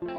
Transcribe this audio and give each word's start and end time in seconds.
Hola 0.00 0.10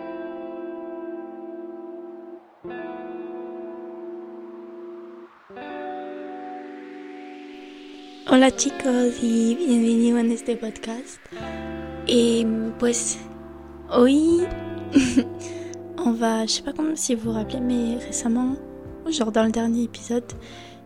chicos 8.57 9.23
y 9.23 9.55
bienvenidos 9.55 10.19
en 10.19 10.31
este 10.31 10.57
podcast. 10.57 11.19
Et 12.07 12.45
pues 12.77 13.19
hoy 13.89 14.45
on 15.97 16.11
va, 16.11 16.45
je 16.45 16.51
sais 16.51 16.63
pas 16.63 16.73
comment 16.73 16.97
si 16.97 17.15
vous 17.15 17.31
vous 17.31 17.37
rappelez, 17.37 17.61
mais 17.61 17.95
récemment, 18.03 18.57
genre 19.07 19.31
dans 19.31 19.45
le 19.45 19.51
dernier 19.51 19.83
épisode, 19.83 20.29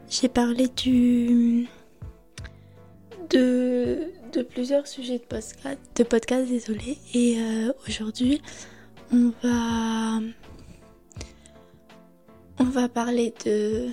j'ai 0.07 0.29
parlé 0.29 0.67
du 0.67 1.67
de, 3.31 4.11
plusieurs 4.51 4.85
sujets 4.85 5.17
de 5.17 5.23
podcast, 5.23 5.79
de 5.95 6.51
désolé. 6.51 6.99
Et 7.15 7.39
euh, 7.39 7.73
aujourd'hui, 7.87 8.39
on 9.13 9.31
va 12.59 12.89
parler 12.89 13.33
de 13.45 13.89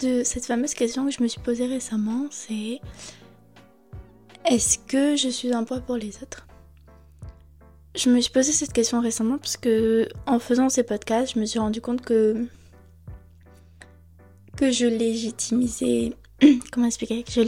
de 0.00 0.22
cette 0.22 0.44
fameuse 0.44 0.74
question 0.74 1.06
que 1.06 1.10
je 1.10 1.22
me 1.22 1.28
suis 1.28 1.40
posée 1.40 1.66
récemment, 1.66 2.26
c'est 2.30 2.80
est-ce 4.44 4.78
que 4.78 5.16
je 5.16 5.28
suis 5.28 5.52
un 5.52 5.64
poids 5.64 5.80
pour 5.80 5.96
les 5.96 6.22
autres? 6.22 6.46
Je 7.96 8.10
me 8.10 8.20
suis 8.20 8.30
posé 8.30 8.52
cette 8.52 8.72
question 8.72 9.00
récemment 9.00 9.38
parce 9.38 9.56
que 9.56 10.08
en 10.26 10.38
faisant 10.38 10.68
ces 10.68 10.84
podcasts, 10.84 11.34
je 11.34 11.40
me 11.40 11.46
suis 11.46 11.58
rendu 11.58 11.80
compte 11.80 12.02
que 12.02 12.46
que 14.56 14.70
je 14.70 14.86
légitimisais 14.86 16.12
comment 16.70 16.86
expliquer? 16.86 17.24
Que 17.24 17.32
je 17.32 17.40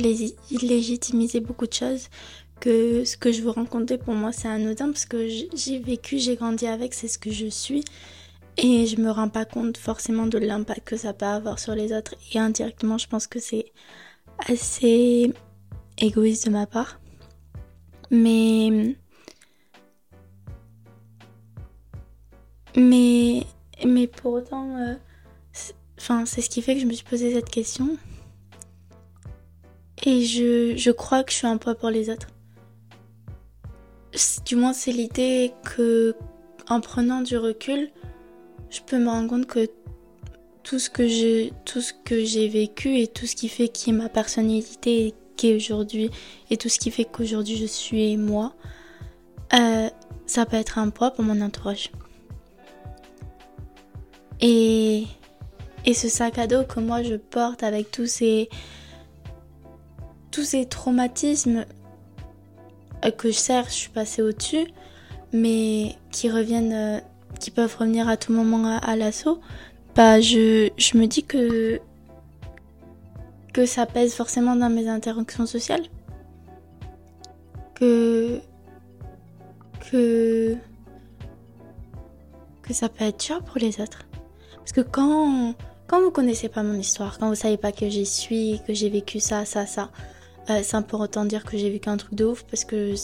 légitimisais 0.67 1.41
beaucoup 1.41 1.67
de 1.67 1.73
choses 1.73 2.09
que 2.61 3.05
ce 3.05 3.17
que 3.17 3.33
je 3.33 3.43
vous 3.43 3.53
racontais 3.53 3.99
pour 3.99 4.15
moi 4.15 4.33
c'est 4.33 4.49
anodin 4.49 4.87
parce 4.93 5.07
que 5.07 5.29
j'ai 5.29 5.79
vécu, 5.79 6.19
j'ai 6.19 6.37
grandi 6.37 6.67
avec, 6.67 6.95
c'est 6.95 7.09
ce 7.09 7.19
que 7.19 7.31
je 7.31 7.47
suis 7.47 7.85
et 8.57 8.87
je 8.87 9.01
me 9.01 9.11
rends 9.11 9.29
pas 9.29 9.45
compte 9.45 9.77
forcément 9.79 10.27
de 10.27 10.39
l'impact 10.39 10.87
que 10.87 10.97
ça 10.97 11.13
peut 11.15 11.27
avoir 11.27 11.59
sur 11.59 11.75
les 11.75 11.93
autres. 11.93 12.15
Et 12.33 12.39
indirectement, 12.39 12.99
je 12.99 13.07
pense 13.07 13.27
que 13.27 13.41
c'est 13.41 13.73
assez 14.47 15.33
égoïste 15.99 16.47
de 16.47 16.51
ma 16.51 16.67
part. 16.67 17.01
Mais. 18.11 18.97
Mais. 22.77 23.47
Mais 23.87 24.07
pour 24.07 24.35
autant. 24.35 24.77
Euh, 24.77 24.95
enfin, 25.99 26.27
c'est 26.27 26.43
ce 26.43 26.51
qui 26.51 26.61
fait 26.61 26.75
que 26.75 26.81
je 26.81 26.87
me 26.87 26.93
suis 26.93 27.07
posé 27.07 27.33
cette 27.33 27.51
question. 27.51 27.97
Et 30.05 30.25
je, 30.25 30.77
je 30.77 30.91
crois 30.91 31.25
que 31.25 31.31
je 31.31 31.37
suis 31.37 31.47
un 31.47 31.57
poids 31.57 31.75
pour 31.75 31.91
les 31.91 32.11
autres. 32.11 32.29
Du 34.45 34.57
moins, 34.57 34.73
c'est 34.73 34.93
l'idée 34.93 35.53
que, 35.63 36.17
en 36.69 36.81
prenant 36.81 37.21
du 37.21 37.37
recul, 37.37 37.91
je 38.71 38.81
peux 38.81 38.99
me 38.99 39.09
rendre 39.09 39.29
compte 39.29 39.47
que 39.47 39.69
tout 40.63 40.79
ce 40.79 40.91
que 40.91 41.09
j'ai 41.09 41.53
tout 41.65 41.81
ce 41.81 41.93
que 41.93 42.23
j'ai 42.25 42.49
vécu 42.49 42.99
et 42.99 43.07
tout 43.07 43.27
ce 43.27 43.35
qui 43.35 43.49
fait 43.49 43.69
qui 43.69 43.91
est 43.91 43.95
ma 43.95 44.09
personnalité 44.09 45.15
qui 45.37 45.49
est 45.49 45.57
aujourd'hui 45.57 46.11
et 46.51 46.59
tout 46.59 46.69
ce 46.69 46.79
qui 46.79 46.91
fait 46.91 47.07
qu'aujourd'hui 47.07 47.57
je 47.57 47.65
suis 47.65 48.17
moi 48.19 48.53
euh, 49.55 49.89
ça 50.27 50.47
peut 50.47 50.57
être 50.57 50.79
un 50.79 50.91
poids 50.91 51.11
pour 51.11 51.25
mon 51.25 51.41
entourage. 51.41 51.91
Et 54.41 55.05
et 55.87 55.95
ce 55.95 56.09
sac 56.09 56.39
à 56.39 56.47
dos 56.47 56.65
que 56.65 56.79
moi 56.79 57.03
je 57.03 57.15
porte 57.15 57.63
avec 57.63 57.91
tous 57.91 58.07
ces 58.07 58.49
tous 60.31 60.45
ces 60.45 60.67
traumatismes 60.67 61.65
que 63.17 63.31
je 63.31 63.37
sais 63.37 63.63
je 63.65 63.71
suis 63.71 63.91
passée 63.91 64.23
au-dessus 64.23 64.67
mais 65.33 65.97
qui 66.11 66.31
reviennent 66.31 66.73
euh, 66.73 67.01
qui 67.39 67.51
peuvent 67.51 67.75
revenir 67.77 68.09
à 68.09 68.17
tout 68.17 68.33
moment 68.33 68.79
à, 68.83 68.97
l'assaut, 68.97 69.41
bah 69.95 70.21
je, 70.21 70.71
je 70.77 70.99
me 70.99 71.07
dis 71.07 71.23
que 71.25 71.81
que 73.53 73.67
ça 73.67 73.87
pèse 73.87 74.15
forcément 74.15 74.57
dans 74.57 74.71
mes 74.71 74.89
interactions 74.89 75.47
sociales. 75.47 75.83
Que 77.75 78.41
que 79.91 80.57
que 82.63 82.75
ça 82.75 82.89
peut 82.89 83.05
être 83.05 83.25
dur 83.25 83.43
pour 83.43 83.59
les 83.59 83.81
autres. 83.81 84.07
Parce 84.57 84.73
que 84.73 84.83
quand 84.83 85.55
quand 85.87 86.01
vous 86.01 86.11
connaissez 86.11 86.49
pas 86.49 86.63
mon 86.63 86.75
histoire, 86.75 87.19
quand 87.19 87.29
vous 87.29 87.35
savez 87.35 87.57
pas 87.57 87.73
que 87.73 87.89
j'y 87.89 88.07
suis, 88.07 88.61
que 88.67 88.75
j'ai 88.75 88.91
vécu 88.91 89.19
ça, 89.19 89.45
ça, 89.45 89.67
ça, 89.67 89.91
euh, 90.51 90.63
sans 90.63 90.83
pour 90.83 91.01
autant 91.01 91.25
dire 91.25 91.45
que 91.45 91.57
j'ai 91.57 91.71
vécu 91.71 91.89
un 91.89 91.97
truc 91.97 92.15
de 92.15 92.25
ouf, 92.25 92.45
parce 92.45 92.65
que 92.65 92.95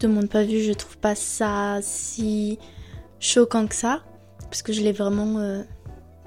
de 0.00 0.06
mon 0.06 0.26
point 0.26 0.44
de 0.44 0.50
vue, 0.50 0.62
je 0.62 0.72
trouve 0.72 0.98
pas 0.98 1.14
ça 1.14 1.78
si 1.82 2.58
choquant 3.20 3.66
que 3.66 3.74
ça, 3.74 4.02
parce 4.42 4.62
que 4.62 4.72
je 4.72 4.82
l'ai 4.82 4.92
vraiment 4.92 5.38
euh, 5.38 5.62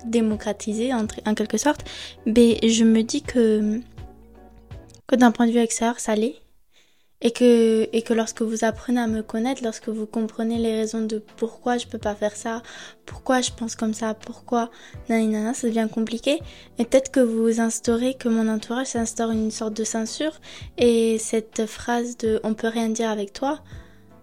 démocratisé 0.06 0.94
en, 0.94 1.06
en, 1.26 1.36
quelque 1.36 1.58
sorte, 1.58 1.86
mais 2.26 2.60
je 2.68 2.84
me 2.84 3.04
dis 3.04 3.22
que, 3.22 3.80
que 5.08 5.16
d'un 5.16 5.32
point 5.32 5.48
de 5.48 5.52
vue 5.52 5.60
extérieur, 5.60 6.00
ça 6.00 6.16
l'est. 6.16 6.36
Et 7.22 7.32
que, 7.32 7.90
et 7.92 8.02
que 8.02 8.14
lorsque 8.14 8.42
vous 8.42 8.64
apprenez 8.64 9.02
à 9.02 9.08
me 9.08 9.22
connaître, 9.22 9.62
lorsque 9.64 9.90
vous 9.90 10.06
comprenez 10.06 10.58
les 10.58 10.74
raisons 10.74 11.02
de 11.02 11.22
pourquoi 11.36 11.78
je 11.78 11.86
peux 11.86 11.98
pas 11.98 12.16
faire 12.16 12.36
ça, 12.36 12.64
pourquoi 13.06 13.42
je 13.42 13.52
pense 13.52 13.76
comme 13.76 13.94
ça, 13.94 14.14
pourquoi 14.14 14.70
nanana, 15.10 15.54
ça 15.54 15.68
devient 15.68 15.90
compliqué. 15.92 16.40
Et 16.78 16.86
peut-être 16.86 17.12
que 17.12 17.20
vous 17.20 17.60
instaurez, 17.60 18.14
que 18.14 18.30
mon 18.30 18.48
entourage 18.48 18.88
s'instaure 18.88 19.32
une 19.32 19.52
sorte 19.52 19.74
de 19.74 19.84
censure. 19.84 20.40
Et 20.78 21.18
cette 21.18 21.66
phrase 21.66 22.18
de 22.18 22.40
on 22.44 22.54
peut 22.54 22.70
rien 22.70 22.88
dire 22.88 23.10
avec 23.10 23.34
toi, 23.34 23.60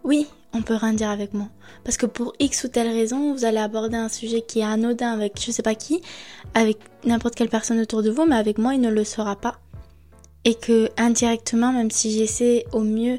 oui, 0.02 0.26
on 0.54 0.62
peut 0.62 0.74
rien 0.74 0.94
dire 0.94 1.10
avec 1.10 1.34
moi. 1.34 1.48
Parce 1.84 1.96
que 1.96 2.06
pour 2.06 2.32
X 2.38 2.64
ou 2.64 2.68
telle 2.68 2.88
raison, 2.88 3.34
vous 3.34 3.44
allez 3.44 3.58
aborder 3.58 3.96
un 3.96 4.08
sujet 4.08 4.40
qui 4.40 4.60
est 4.60 4.64
anodin 4.64 5.12
avec 5.12 5.38
je 5.38 5.50
sais 5.50 5.62
pas 5.62 5.74
qui, 5.74 6.00
avec 6.54 6.78
n'importe 7.04 7.34
quelle 7.34 7.48
personne 7.50 7.80
autour 7.80 8.02
de 8.02 8.10
vous, 8.10 8.24
mais 8.24 8.36
avec 8.36 8.56
moi, 8.58 8.74
il 8.74 8.80
ne 8.80 8.90
le 8.90 9.04
sera 9.04 9.36
pas. 9.36 9.60
Et 10.46 10.54
que 10.54 10.88
indirectement, 10.96 11.72
même 11.72 11.90
si 11.90 12.10
j'essaie 12.10 12.64
au 12.72 12.80
mieux 12.80 13.18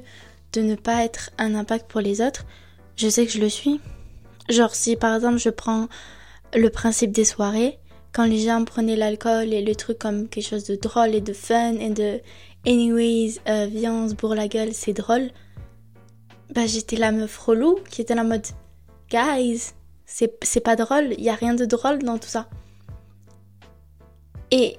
de 0.53 0.61
ne 0.61 0.73
pas 0.73 1.03
être 1.03 1.29
un 1.38 1.53
impact 1.53 1.88
pour 1.88 2.01
les 2.01 2.21
autres, 2.21 2.45
je 2.95 3.07
sais 3.07 3.27
que 3.27 3.31
je 3.31 3.39
le 3.39 3.49
suis. 3.49 3.79
Genre 4.49 4.73
si 4.73 4.95
par 4.95 5.13
exemple 5.13 5.37
je 5.37 5.49
prends 5.49 5.87
le 6.55 6.69
principe 6.69 7.11
des 7.11 7.25
soirées, 7.25 7.77
quand 8.11 8.25
les 8.25 8.39
gens 8.39 8.63
prenaient 8.63 8.95
l'alcool 8.95 9.53
et 9.53 9.61
le 9.61 9.75
truc 9.75 9.99
comme 9.99 10.27
quelque 10.27 10.47
chose 10.47 10.63
de 10.63 10.75
drôle 10.75 11.13
et 11.13 11.21
de 11.21 11.33
fun 11.33 11.73
et 11.73 11.91
de 11.91 12.21
anyways, 12.66 13.39
euh, 13.47 13.67
viens 13.69 14.07
pour 14.17 14.33
la 14.33 14.47
gueule, 14.47 14.73
c'est 14.73 14.93
drôle 14.93 15.29
bah, 16.53 16.66
j'étais 16.66 16.95
la 16.95 17.11
meuf 17.11 17.37
relou 17.37 17.77
qui 17.89 18.01
était 18.01 18.17
en 18.17 18.23
mode 18.23 18.45
Guys, 19.09 19.73
c'est 20.05 20.59
pas 20.63 20.75
drôle, 20.75 21.13
il 21.17 21.23
y 21.23 21.29
a 21.29 21.35
rien 21.35 21.53
de 21.53 21.66
drôle 21.66 21.99
dans 21.99 22.17
tout 22.17 22.27
ça. 22.27 22.49
Et, 24.51 24.77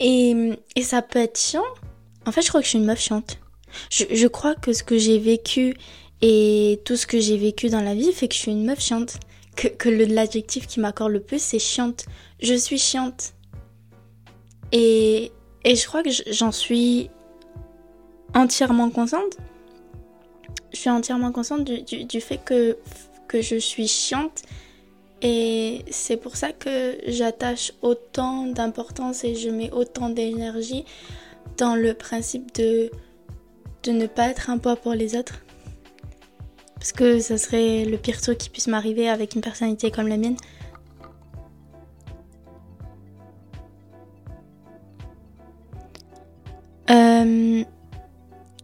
et, 0.00 0.54
ça 0.82 1.02
peut 1.02 1.20
être 1.20 1.38
chiant. 1.38 1.64
En 2.26 2.32
fait, 2.32 2.42
je 2.42 2.48
crois 2.48 2.60
que 2.60 2.64
je 2.64 2.70
suis 2.70 2.78
une 2.78 2.84
meuf 2.84 3.00
chiante. 3.00 3.38
Je, 3.90 4.26
crois 4.26 4.54
que 4.54 4.72
ce 4.72 4.82
que 4.82 4.98
j'ai 4.98 5.18
vécu 5.18 5.74
et 6.20 6.80
tout 6.84 6.96
ce 6.96 7.06
que 7.06 7.20
j'ai 7.20 7.38
vécu 7.38 7.68
dans 7.68 7.80
la 7.80 7.94
vie 7.94 8.12
fait 8.12 8.28
que 8.28 8.34
je 8.34 8.40
suis 8.40 8.52
une 8.52 8.64
meuf 8.64 8.80
chiante. 8.80 9.18
Que, 9.56 9.68
que 9.68 9.88
l'adjectif 9.88 10.66
qui 10.66 10.80
m'accorde 10.80 11.12
le 11.12 11.20
plus, 11.20 11.40
c'est 11.40 11.58
chiante. 11.58 12.06
Je 12.40 12.54
suis 12.54 12.78
chiante. 12.78 13.34
Et, 14.72 15.32
et 15.64 15.76
je 15.76 15.86
crois 15.86 16.02
que 16.02 16.10
j'en 16.30 16.52
suis 16.52 17.10
entièrement 18.34 18.90
consciente 18.90 19.36
je 20.72 20.78
suis 20.78 20.90
entièrement 20.90 21.32
consciente 21.32 21.64
du, 21.64 22.20
fait 22.20 22.38
que, 22.38 22.76
que 23.28 23.40
je 23.40 23.56
suis 23.56 23.88
chiante 23.88 24.42
et 25.22 25.84
c'est 25.90 26.16
pour 26.16 26.36
ça 26.36 26.50
que 26.52 26.98
j'attache 27.06 27.72
autant 27.80 28.46
d'importance 28.46 29.22
et 29.22 29.36
je 29.36 29.50
mets 29.50 29.70
autant 29.70 30.08
d'énergie 30.08 30.84
dans 31.56 31.76
le 31.76 31.94
principe 31.94 32.52
de, 32.56 32.90
de 33.84 33.92
ne 33.92 34.06
pas 34.06 34.28
être 34.28 34.50
un 34.50 34.58
poids 34.58 34.74
pour 34.74 34.94
les 34.94 35.16
autres. 35.16 35.44
Parce 36.74 36.90
que 36.90 37.20
ça 37.20 37.38
serait 37.38 37.84
le 37.84 37.96
pire 37.98 38.20
truc 38.20 38.38
qui 38.38 38.50
puisse 38.50 38.66
m'arriver 38.66 39.08
avec 39.08 39.36
une 39.36 39.42
personnalité 39.42 39.92
comme 39.92 40.08
la 40.08 40.16
mienne. 40.16 40.36
Euh, 46.90 47.62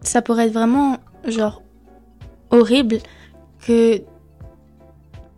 ça 0.02 0.22
pourrait 0.22 0.46
être 0.46 0.52
vraiment 0.52 0.96
genre 1.24 1.62
horrible 2.50 2.98
que 3.64 4.02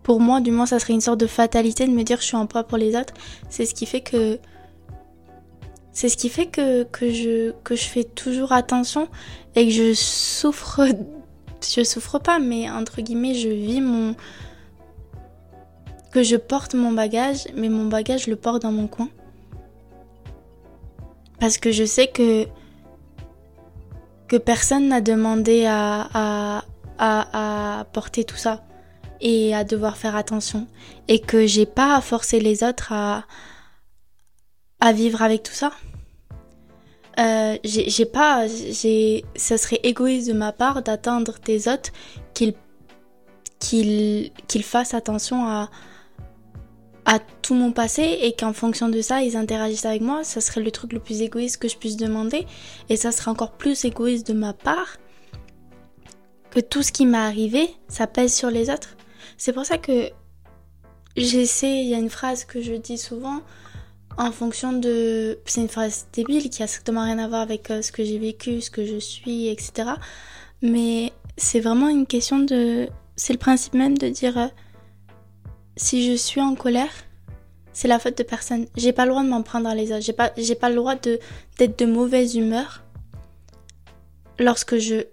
pour 0.03 0.19
moi, 0.19 0.41
du 0.41 0.51
moins, 0.51 0.65
ça 0.65 0.79
serait 0.79 0.93
une 0.93 1.01
sorte 1.01 1.19
de 1.19 1.27
fatalité 1.27 1.85
de 1.85 1.91
me 1.91 2.03
dire 2.03 2.19
je 2.19 2.25
suis 2.25 2.37
un 2.37 2.45
poids 2.45 2.63
pour 2.63 2.77
les 2.77 2.95
autres. 2.95 3.13
C'est 3.49 3.65
ce 3.65 3.73
qui 3.73 3.85
fait 3.85 4.01
que 4.01 4.39
c'est 5.91 6.09
ce 6.09 6.17
qui 6.17 6.29
fait 6.29 6.45
que, 6.47 6.83
que, 6.83 7.11
je, 7.11 7.51
que 7.63 7.75
je 7.75 7.83
fais 7.83 8.03
toujours 8.03 8.53
attention 8.53 9.09
et 9.55 9.67
que 9.67 9.73
je 9.73 9.93
souffre. 9.93 10.81
Je 11.63 11.83
souffre 11.83 12.17
pas, 12.17 12.39
mais 12.39 12.71
entre 12.71 13.03
guillemets, 13.03 13.35
je 13.35 13.47
vis 13.47 13.81
mon. 13.81 14.15
que 16.11 16.23
je 16.23 16.35
porte 16.35 16.73
mon 16.73 16.91
bagage, 16.91 17.43
mais 17.55 17.69
mon 17.69 17.85
bagage, 17.85 18.23
je 18.25 18.31
le 18.31 18.35
porte 18.35 18.63
dans 18.63 18.71
mon 18.71 18.87
coin. 18.87 19.09
Parce 21.39 21.59
que 21.59 21.71
je 21.71 21.83
sais 21.85 22.07
que. 22.07 22.47
que 24.27 24.37
personne 24.37 24.87
n'a 24.87 25.01
demandé 25.01 25.67
à, 25.67 26.09
à, 26.15 26.63
à, 26.97 27.83
porter 27.93 28.23
tout 28.23 28.37
ça. 28.37 28.63
Et 29.21 29.55
à 29.55 29.63
devoir 29.63 29.97
faire 29.97 30.15
attention 30.15 30.67
et 31.07 31.19
que 31.19 31.45
j'ai 31.45 31.65
pas 31.65 31.95
à 31.95 32.01
forcer 32.01 32.39
les 32.39 32.63
autres 32.63 32.91
à 32.91 33.23
à 34.79 34.93
vivre 34.93 35.21
avec 35.21 35.43
tout 35.43 35.53
ça. 35.53 35.71
Euh, 37.19 37.57
j'ai 37.63 38.05
pas, 38.05 38.47
ça 39.35 39.57
serait 39.57 39.79
égoïste 39.83 40.27
de 40.27 40.33
ma 40.33 40.51
part 40.51 40.81
d'attendre 40.81 41.35
des 41.45 41.67
autres 41.67 41.91
qu'ils 42.33 42.53
qu'ils 43.59 44.31
qu'ils 44.47 44.63
fassent 44.63 44.93
attention 44.93 45.45
à 45.45 45.69
à 47.05 47.19
tout 47.19 47.53
mon 47.55 47.71
passé 47.71 48.19
et 48.21 48.33
qu'en 48.33 48.53
fonction 48.53 48.87
de 48.87 49.01
ça 49.01 49.21
ils 49.23 49.35
interagissent 49.35 49.85
avec 49.85 50.01
moi, 50.01 50.23
ça 50.23 50.39
serait 50.39 50.61
le 50.61 50.71
truc 50.71 50.93
le 50.93 50.99
plus 50.99 51.21
égoïste 51.21 51.57
que 51.57 51.67
je 51.67 51.77
puisse 51.77 51.97
demander 51.97 52.45
et 52.89 52.95
ça 52.95 53.11
serait 53.11 53.31
encore 53.31 53.51
plus 53.51 53.85
égoïste 53.85 54.27
de 54.27 54.33
ma 54.33 54.53
part 54.53 54.97
que 56.51 56.59
tout 56.59 56.83
ce 56.83 56.91
qui 56.91 57.05
m'est 57.05 57.17
arrivé, 57.17 57.69
ça 57.87 58.07
pèse 58.07 58.33
sur 58.33 58.51
les 58.51 58.69
autres. 58.69 58.95
C'est 59.43 59.53
pour 59.53 59.65
ça 59.65 59.79
que 59.79 60.11
j'essaie, 61.17 61.81
il 61.81 61.87
y 61.87 61.95
a 61.95 61.97
une 61.97 62.11
phrase 62.11 62.45
que 62.45 62.61
je 62.61 62.73
dis 62.73 62.99
souvent, 62.99 63.41
en 64.19 64.31
fonction 64.31 64.71
de... 64.71 65.39
C'est 65.47 65.61
une 65.61 65.67
phrase 65.67 66.05
débile 66.13 66.51
qui 66.51 66.61
a 66.61 66.67
strictement 66.67 67.03
rien 67.03 67.17
à 67.17 67.27
voir 67.27 67.41
avec 67.41 67.71
euh, 67.71 67.81
ce 67.81 67.91
que 67.91 68.03
j'ai 68.03 68.19
vécu, 68.19 68.61
ce 68.61 68.69
que 68.69 68.85
je 68.85 68.97
suis, 68.97 69.47
etc. 69.47 69.93
Mais 70.61 71.11
c'est 71.37 71.59
vraiment 71.59 71.89
une 71.89 72.05
question 72.05 72.37
de... 72.37 72.87
C'est 73.15 73.33
le 73.33 73.39
principe 73.39 73.73
même 73.73 73.97
de 73.97 74.09
dire 74.09 74.37
euh, 74.37 74.47
si 75.75 76.07
je 76.07 76.15
suis 76.15 76.39
en 76.39 76.53
colère, 76.53 76.93
c'est 77.73 77.87
la 77.87 77.97
faute 77.97 78.19
de 78.19 78.23
personne. 78.23 78.67
J'ai 78.77 78.93
pas 78.93 79.05
le 79.05 79.09
droit 79.09 79.23
de 79.23 79.29
m'en 79.29 79.41
prendre 79.41 79.67
à 79.67 79.73
les 79.73 79.91
autres. 79.91 80.03
J'ai 80.03 80.13
pas, 80.13 80.29
pas 80.29 80.69
le 80.69 80.75
droit 80.75 80.93
de, 80.93 81.19
d'être 81.57 81.79
de 81.79 81.87
mauvaise 81.87 82.35
humeur 82.35 82.83
lorsque 84.37 84.77
je... 84.77 85.07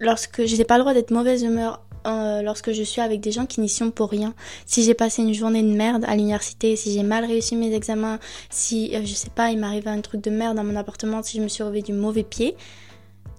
Lorsque... 0.00 0.44
J'ai 0.44 0.64
pas 0.66 0.76
le 0.76 0.82
droit 0.82 0.92
d'être 0.92 1.12
mauvaise 1.12 1.42
humeur 1.42 1.80
euh, 2.06 2.42
lorsque 2.42 2.72
je 2.72 2.82
suis 2.82 3.00
avec 3.00 3.20
des 3.20 3.32
gens 3.32 3.46
qui 3.46 3.60
n'y 3.60 3.68
sont 3.68 3.90
pour 3.90 4.10
rien. 4.10 4.34
Si 4.66 4.82
j'ai 4.82 4.94
passé 4.94 5.22
une 5.22 5.34
journée 5.34 5.62
de 5.62 5.68
merde 5.68 6.04
à 6.06 6.16
l'université, 6.16 6.76
si 6.76 6.92
j'ai 6.92 7.02
mal 7.02 7.24
réussi 7.24 7.56
mes 7.56 7.74
examens, 7.74 8.18
si, 8.48 8.94
euh, 8.94 9.00
je 9.04 9.14
sais 9.14 9.30
pas, 9.30 9.50
il 9.50 9.58
m'arrive 9.58 9.88
un 9.88 10.00
truc 10.00 10.22
de 10.22 10.30
merde 10.30 10.56
dans 10.56 10.64
mon 10.64 10.76
appartement, 10.76 11.22
si 11.22 11.36
je 11.36 11.42
me 11.42 11.48
suis 11.48 11.62
réveillée 11.62 11.82
du 11.82 11.92
mauvais 11.92 12.22
pied, 12.22 12.56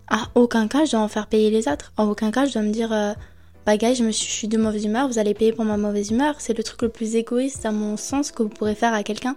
à 0.07 0.27
aucun 0.35 0.67
cas 0.67 0.85
je 0.85 0.91
dois 0.91 0.99
en 0.99 1.07
faire 1.07 1.27
payer 1.27 1.49
les 1.49 1.67
autres. 1.67 1.93
En 1.97 2.07
aucun 2.07 2.31
cas 2.31 2.45
je 2.45 2.53
dois 2.53 2.61
me 2.61 2.71
dire, 2.71 2.91
euh, 2.93 3.13
bah 3.65 3.77
gars, 3.77 3.93
je, 3.93 4.03
me 4.03 4.11
suis, 4.11 4.47
de 4.47 4.57
mauvaise 4.57 4.85
humeur, 4.85 5.07
vous 5.07 5.19
allez 5.19 5.33
payer 5.33 5.53
pour 5.53 5.65
ma 5.65 5.77
mauvaise 5.77 6.11
humeur. 6.11 6.35
C'est 6.39 6.57
le 6.57 6.63
truc 6.63 6.81
le 6.81 6.89
plus 6.89 7.15
égoïste 7.15 7.65
à 7.65 7.71
mon 7.71 7.97
sens 7.97 8.31
que 8.31 8.43
vous 8.43 8.49
pourrez 8.49 8.75
faire 8.75 8.93
à 8.93 9.03
quelqu'un. 9.03 9.35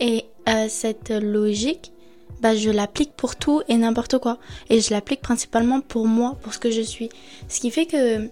Et 0.00 0.24
cette 0.68 1.10
logique, 1.10 1.92
bah, 2.40 2.56
je 2.56 2.70
l'applique 2.70 3.12
pour 3.12 3.36
tout 3.36 3.62
et 3.68 3.76
n'importe 3.76 4.18
quoi. 4.18 4.38
Et 4.70 4.80
je 4.80 4.90
l'applique 4.92 5.20
principalement 5.20 5.80
pour 5.80 6.06
moi, 6.06 6.38
pour 6.42 6.54
ce 6.54 6.58
que 6.58 6.70
je 6.70 6.80
suis. 6.80 7.10
Ce 7.48 7.60
qui 7.60 7.70
fait 7.70 7.86
que 7.86 8.30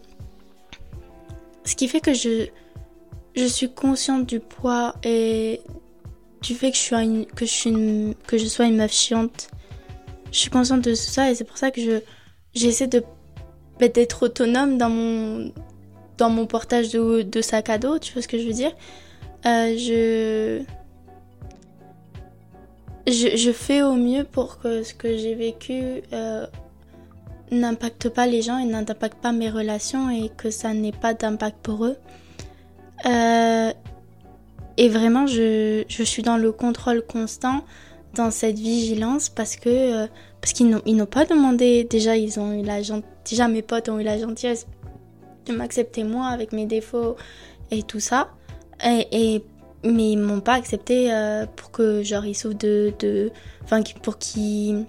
ce 1.69 1.77
qui 1.77 1.87
fait 1.87 2.01
que 2.01 2.15
je, 2.15 2.47
je 3.37 3.45
suis 3.45 3.71
consciente 3.71 4.27
du 4.27 4.41
poids 4.41 4.95
et 5.05 5.61
du 6.41 6.55
fait 6.55 6.71
que 6.71 6.77
je, 6.77 6.83
suis 7.45 8.17
que, 8.27 8.39
je 8.39 8.47
sois 8.47 8.67
une 8.67 8.77
meuf 8.77 8.93
chiante. 8.93 9.51
Je 10.33 10.39
suis 10.39 10.51
consciente 10.51 10.81
de 10.81 10.91
tout 10.91 10.97
ça 10.97 11.31
et 11.31 11.35
c'est 11.35 11.45
pour 11.45 11.59
ça 11.59 11.71
que 11.71 11.81
je 11.81 12.01
j'essaie 12.55 12.87
de 12.87 13.05
bah, 13.79 13.89
d'être 13.89 14.25
autonome 14.25 14.79
dans 14.79 14.89
mon 14.89 15.53
dans 16.17 16.31
mon 16.31 16.47
portage 16.47 16.91
de, 16.91 17.41
sac 17.43 17.69
à 17.69 17.79
dos, 17.79 17.99
tu 17.99 18.13
vois 18.15 18.23
ce 18.23 18.29
que 18.29 18.39
je 18.39 18.47
veux 18.47 18.53
dire? 18.53 18.73
Euh, 19.47 19.77
je, 19.77 20.63
je, 23.07 23.37
je 23.37 23.53
fais 23.53 23.83
au 23.83 23.95
mieux 23.95 24.25
pour 24.25 24.59
que 24.59 24.83
ce 24.83 24.95
que 24.95 25.17
j'ai 25.17 25.35
vécu 25.35 26.03
euh, 26.13 26.47
n'impacte 27.51 28.09
pas 28.09 28.27
les 28.27 28.43
gens 28.43 28.59
et 28.59 28.65
n'impacte 28.65 29.19
pas 29.21 29.33
mes 29.33 29.51
relations 29.51 30.11
et 30.11 30.31
que 30.37 30.51
ça 30.51 30.75
n'ait 30.75 30.93
pas 30.93 31.15
d'impact 31.15 31.59
pour 31.63 31.85
eux. 31.85 31.97
Euh, 33.07 33.73
et 34.77 34.89
vraiment, 34.89 35.27
je, 35.27 35.85
je, 35.89 36.03
suis 36.03 36.23
dans 36.23 36.37
le 36.37 36.53
contrôle 36.53 37.03
constant, 37.03 37.65
dans 38.15 38.31
cette 38.31 38.59
vigilance 38.59 39.29
parce 39.29 39.57
que 39.57 39.69
euh, 39.69 40.07
parce 40.41 40.53
qu'ils 40.53 40.69
n'ont 40.69 41.07
pas 41.07 41.25
demandé. 41.25 41.85
Déjà, 41.85 42.17
ils 42.17 42.39
ont 42.39 42.53
eu 42.53 42.63
la 42.63 42.81
déjà 43.29 43.49
mes 43.49 43.63
potes 43.63 43.89
ont 43.89 43.99
eu 43.99 44.05
la 44.05 44.19
gentillesse 44.19 44.67
de 45.47 45.53
m'accepter 45.53 46.05
moi 46.05 46.27
avec 46.27 46.53
mes 46.53 46.67
défauts 46.67 47.17
et 47.71 47.83
tout 47.83 48.01
ça. 48.01 48.31
Et 48.85 49.43
mais 49.85 50.13
ils 50.13 50.19
m'ont 50.19 50.41
pas 50.41 50.55
accepté 50.55 51.13
euh, 51.13 51.47
pour 51.57 51.71
que 51.71 52.03
genre 52.03 52.25
ils 52.25 52.35
souffrent 52.35 52.59
de 52.59 52.93
de 52.99 53.31
enfin 53.65 53.83
pour 54.03 54.19
qu'ils 54.19 54.87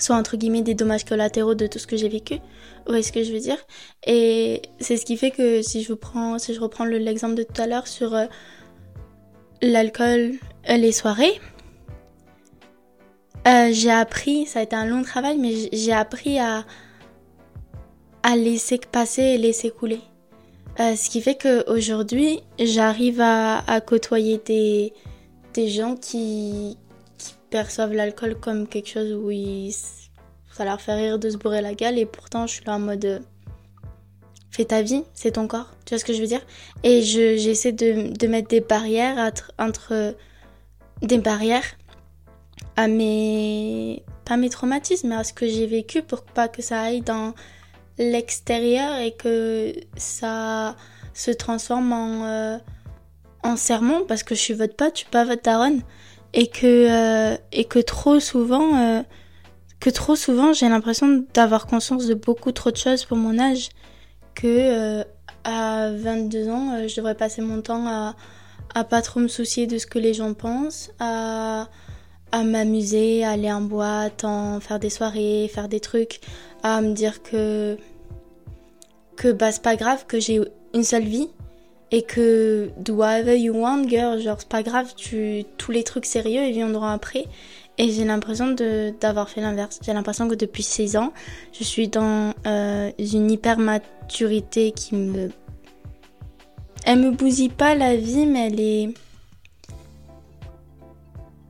soit 0.00 0.16
entre 0.16 0.36
guillemets 0.36 0.62
des 0.62 0.74
dommages 0.74 1.04
collatéraux 1.04 1.54
de 1.54 1.66
tout 1.66 1.78
ce 1.78 1.86
que 1.86 1.96
j'ai 1.96 2.08
vécu. 2.08 2.34
Vous 2.34 2.88
voyez 2.88 3.02
ce 3.02 3.12
que 3.12 3.22
je 3.22 3.32
veux 3.32 3.40
dire? 3.40 3.58
Et 4.06 4.62
c'est 4.80 4.96
ce 4.96 5.04
qui 5.04 5.16
fait 5.16 5.30
que 5.30 5.62
si 5.62 5.82
je 5.82 5.92
prends, 5.92 6.38
si 6.38 6.54
je 6.54 6.60
reprends 6.60 6.84
l'exemple 6.84 7.34
de 7.34 7.42
tout 7.42 7.60
à 7.60 7.66
l'heure 7.66 7.86
sur 7.86 8.14
euh, 8.14 8.26
l'alcool, 9.62 10.32
euh, 10.68 10.76
les 10.76 10.92
soirées, 10.92 11.40
euh, 13.46 13.70
j'ai 13.72 13.90
appris, 13.90 14.46
ça 14.46 14.60
a 14.60 14.62
été 14.62 14.76
un 14.76 14.86
long 14.86 15.02
travail, 15.02 15.38
mais 15.38 15.52
j'ai 15.72 15.92
appris 15.92 16.38
à 16.38 16.64
à 18.22 18.36
laisser 18.36 18.78
passer 18.78 19.22
et 19.22 19.38
laisser 19.38 19.70
couler. 19.70 20.00
ce 20.78 21.08
qui 21.08 21.22
fait 21.22 21.36
qu'aujourd'hui, 21.36 22.40
j'arrive 22.58 23.20
à, 23.22 23.58
à 23.66 23.80
côtoyer 23.80 24.38
des, 24.44 24.92
des 25.54 25.68
gens 25.68 25.96
qui, 25.96 26.76
perçoivent 27.50 27.92
l'alcool 27.92 28.36
comme 28.38 28.66
quelque 28.66 28.88
chose 28.88 29.12
où 29.12 29.30
ça 30.52 30.64
leur 30.64 30.80
fait 30.80 30.94
rire 30.94 31.18
de 31.18 31.30
se 31.30 31.36
bourrer 31.36 31.60
la 31.60 31.74
gueule 31.74 31.98
et 31.98 32.06
pourtant 32.06 32.46
je 32.46 32.54
suis 32.54 32.64
là 32.64 32.74
en 32.74 32.78
mode 32.78 33.04
euh, 33.04 33.18
fais 34.50 34.64
ta 34.64 34.82
vie, 34.82 35.04
c'est 35.14 35.32
ton 35.32 35.46
corps, 35.46 35.70
tu 35.84 35.94
vois 35.94 35.98
ce 35.98 36.04
que 36.04 36.12
je 36.12 36.20
veux 36.20 36.26
dire? 36.26 36.44
Et 36.82 37.02
j'essaie 37.02 37.72
de, 37.72 38.12
de, 38.16 38.26
mettre 38.26 38.48
des 38.48 38.60
barrières 38.60 39.18
entre, 39.18 39.52
entre, 39.58 40.16
des 41.02 41.18
barrières 41.18 41.76
à 42.76 42.88
mes 42.88 44.04
pas 44.24 44.36
mes 44.36 44.50
traumatismes 44.50 45.08
mais 45.08 45.16
à 45.16 45.24
ce 45.24 45.32
que 45.32 45.48
j'ai 45.48 45.66
vécu 45.66 46.02
pour 46.02 46.22
pas 46.22 46.46
que 46.46 46.62
ça 46.62 46.80
aille 46.82 47.00
dans 47.00 47.34
l'extérieur 47.98 48.98
et 48.98 49.12
que 49.12 49.72
ça 49.96 50.76
se 51.14 51.30
transforme 51.30 51.92
en 51.92 52.24
euh, 52.26 52.58
en 53.42 53.56
sermon 53.56 54.04
parce 54.06 54.22
que 54.22 54.34
je 54.34 54.40
suis 54.40 54.54
votre 54.54 54.76
pote, 54.76 54.92
je 54.94 54.98
suis 55.00 55.10
pas 55.10 55.24
votre 55.24 55.42
daronne 55.42 55.82
et 56.32 56.46
que 56.46 57.32
euh, 57.32 57.36
et 57.52 57.64
que 57.64 57.78
trop 57.78 58.20
souvent 58.20 58.76
euh, 58.76 59.02
que 59.80 59.90
trop 59.90 60.16
souvent 60.16 60.52
j'ai 60.52 60.68
l'impression 60.68 61.24
d'avoir 61.34 61.66
conscience 61.66 62.06
de 62.06 62.14
beaucoup 62.14 62.52
trop 62.52 62.70
de 62.70 62.76
choses 62.76 63.04
pour 63.04 63.16
mon 63.16 63.38
âge 63.38 63.70
que 64.34 64.46
euh, 64.46 65.04
à 65.44 65.90
22 65.90 66.48
ans 66.48 66.88
je 66.88 66.94
devrais 66.96 67.14
passer 67.14 67.42
mon 67.42 67.60
temps 67.62 67.86
à 67.86 68.14
à 68.74 68.84
pas 68.84 69.02
trop 69.02 69.18
me 69.18 69.28
soucier 69.28 69.66
de 69.66 69.78
ce 69.78 69.86
que 69.86 69.98
les 69.98 70.14
gens 70.14 70.34
pensent 70.34 70.92
à 71.00 71.68
à 72.32 72.44
m'amuser 72.44 73.24
à 73.24 73.30
aller 73.30 73.50
en 73.50 73.62
boîte 73.62 74.24
en 74.24 74.60
faire 74.60 74.78
des 74.78 74.90
soirées 74.90 75.50
faire 75.52 75.68
des 75.68 75.80
trucs 75.80 76.20
à 76.62 76.80
me 76.80 76.92
dire 76.92 77.22
que 77.22 77.76
que 79.16 79.32
bah 79.32 79.50
c'est 79.50 79.62
pas 79.62 79.76
grave 79.76 80.06
que 80.06 80.20
j'ai 80.20 80.40
une 80.74 80.84
seule 80.84 81.04
vie 81.04 81.28
et 81.92 82.02
que 82.02 82.70
do 82.78 82.94
whatever 82.94 83.36
you 83.36 83.54
want 83.54 83.88
girl 83.88 84.20
genre 84.20 84.36
c'est 84.38 84.48
pas 84.48 84.62
grave 84.62 84.94
tu 84.96 85.44
tous 85.58 85.72
les 85.72 85.82
trucs 85.82 86.06
sérieux 86.06 86.42
ils 86.44 86.52
viendront 86.52 86.84
après. 86.84 87.26
Et 87.78 87.90
j'ai 87.90 88.04
l'impression 88.04 88.52
de 88.52 88.92
d'avoir 89.00 89.30
fait 89.30 89.40
l'inverse. 89.40 89.80
J'ai 89.82 89.94
l'impression 89.94 90.28
que 90.28 90.34
depuis 90.34 90.62
16 90.62 90.96
ans 90.96 91.12
je 91.52 91.64
suis 91.64 91.88
dans 91.88 92.34
euh, 92.46 92.90
une 92.98 93.30
hyper 93.30 93.58
maturité 93.58 94.72
qui 94.72 94.94
me 94.94 95.30
elle 96.84 96.98
me 96.98 97.10
bousille 97.10 97.48
pas 97.48 97.74
la 97.74 97.96
vie 97.96 98.26
mais 98.26 98.48
elle 98.48 98.60
est 98.60 98.94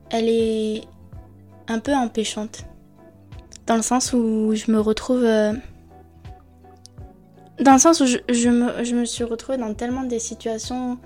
elle 0.09 0.29
est 0.29 0.81
un 1.67 1.79
peu 1.79 1.93
empêchante. 1.93 2.65
Dans 3.67 3.75
le 3.75 3.81
sens 3.81 4.13
où 4.13 4.53
je 4.55 4.71
me 4.71 4.79
retrouve 4.79 5.23
euh, 5.23 5.53
dans 7.59 7.73
le 7.73 7.79
sens 7.79 7.99
où 7.99 8.05
je, 8.05 8.49
me, 8.49 8.83
je 8.83 8.95
me 8.95 9.05
suis 9.05 9.23
retrouvée 9.23 9.57
dans 9.57 9.73
tellement 9.73 10.03
des 10.03 10.19
situations 10.19 10.97